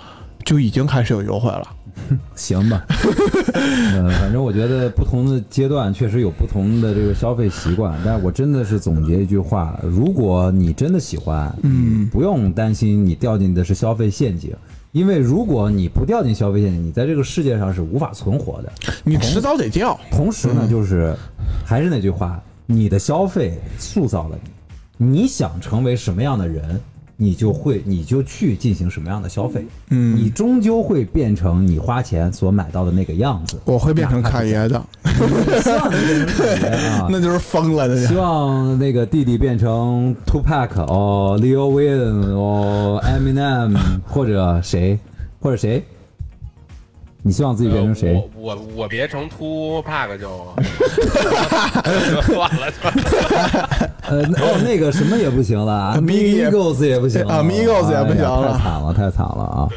[0.46, 1.68] 就已经开始有优惠了。
[2.34, 2.86] 行吧，
[3.54, 14.56] 呃，反正我觉得不同的阶段确实有不同的这个消费习惯，但是我真的是总结一句话：如果你真的喜欢，嗯，不用担心你掉进的是消费陷阱，
[14.92, 18.74] 因为如果你不掉进消费陷阱，你在这个世界上是无法存活的。
[19.04, 20.00] 你迟早得掉。
[20.12, 21.16] 同时呢，就是
[21.66, 24.40] 还是那句话，你的消费塑造了
[24.98, 26.82] 你，你想成为什么样的人，
[27.22, 33.60] 你就会你就去进行什么样的消费，嗯你终究会变成你花钱所买到的那个样子。
[33.66, 34.82] 我会变成侃爷的，
[35.62, 37.08] 希望你变成凯爷啊！
[37.12, 38.08] 那就是疯了的。
[38.08, 44.98] 希望那个弟弟变成 Tupac 哦，Leo Wayne 哦，Eminem 或者谁
[45.42, 45.84] 或者谁？
[47.30, 48.16] 你希望自己变成谁？
[48.16, 50.28] 呃我我我别成秃帕克就
[52.16, 52.74] 就 算了，
[54.10, 56.50] 呃，那哦，那个什么也不行了 Amig- 也
[57.00, 59.70] 不行了，Amigos 也不行太惨了，太惨了啊！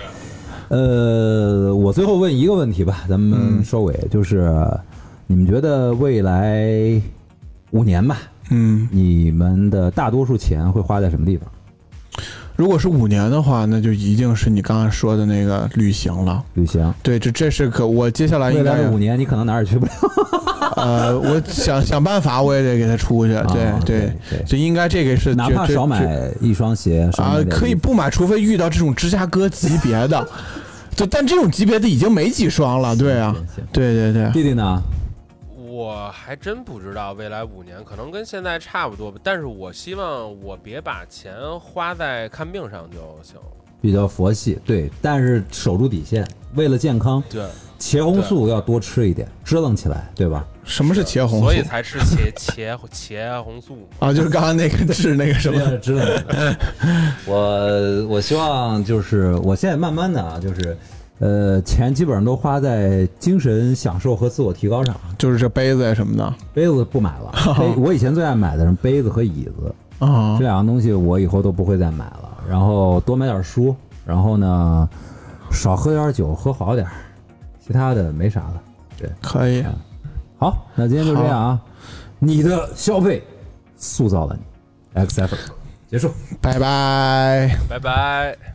[0.68, 4.50] 呃，我最后问一个问题吧，咱们收尾，就是
[5.26, 6.98] 你们觉得未来
[7.72, 8.16] 五年吧，
[8.48, 11.46] 嗯，你们的大多数钱会花在什么地方？
[12.56, 16.42] 如果是五年的话，那就一定是你刚才说的那个旅行了。
[16.54, 16.92] 旅行。
[17.02, 19.92] 对，这这是可我接下来应该五年，你可能哪儿也去不了。
[20.76, 23.32] 呃，我想想办法，我也得给他出去。
[23.52, 24.12] 对啊对
[24.46, 30.26] 就应该这个是哪怕少买一双鞋，啊可以不买，除非遇到这种芝加哥级别的。
[30.96, 32.94] 对，但这种级别的已经没几双了。
[32.96, 33.34] 对啊
[33.72, 34.82] 对对对，弟弟呢？
[35.82, 43.42] 我还真不知道未来五年可能跟现在差不多吧，但是我希望我别把钱花在看病上就行了。
[43.80, 46.24] 比较佛系，对，但是守住底线，
[46.54, 47.44] 为了健康，对，
[47.80, 50.46] 茄红素要多吃一点，支棱起来，对吧？
[50.62, 51.46] 什么是茄红素？
[51.46, 53.88] 所以才吃茄 茄茄红素。
[53.98, 56.56] 啊，就是刚刚那个是那个什么， 支棱起来。
[57.26, 60.78] 我我希望就是我现在慢慢的啊，就是
[61.18, 64.94] 呃，钱基本上都花在精神享受和自我提高上。
[65.16, 70.44] 就是这杯子呀什么的杯子不买了，杯 我以前最爱买的是杯子和椅子，啊这。
[70.44, 72.30] 两个东西我以后都不会再买了。
[72.48, 74.88] 然后多买点书，然后呢，
[75.52, 76.92] 少喝点酒，喝好点儿，
[77.64, 78.60] 其他的没啥了。
[78.98, 79.64] 对，可以，
[80.38, 81.60] 好，那今天就这样啊。
[82.18, 83.22] 你的消费
[83.76, 85.38] 塑造了你，X Effort，
[85.88, 86.10] 结束。
[86.40, 87.56] 拜拜。
[87.68, 88.51] 拜拜。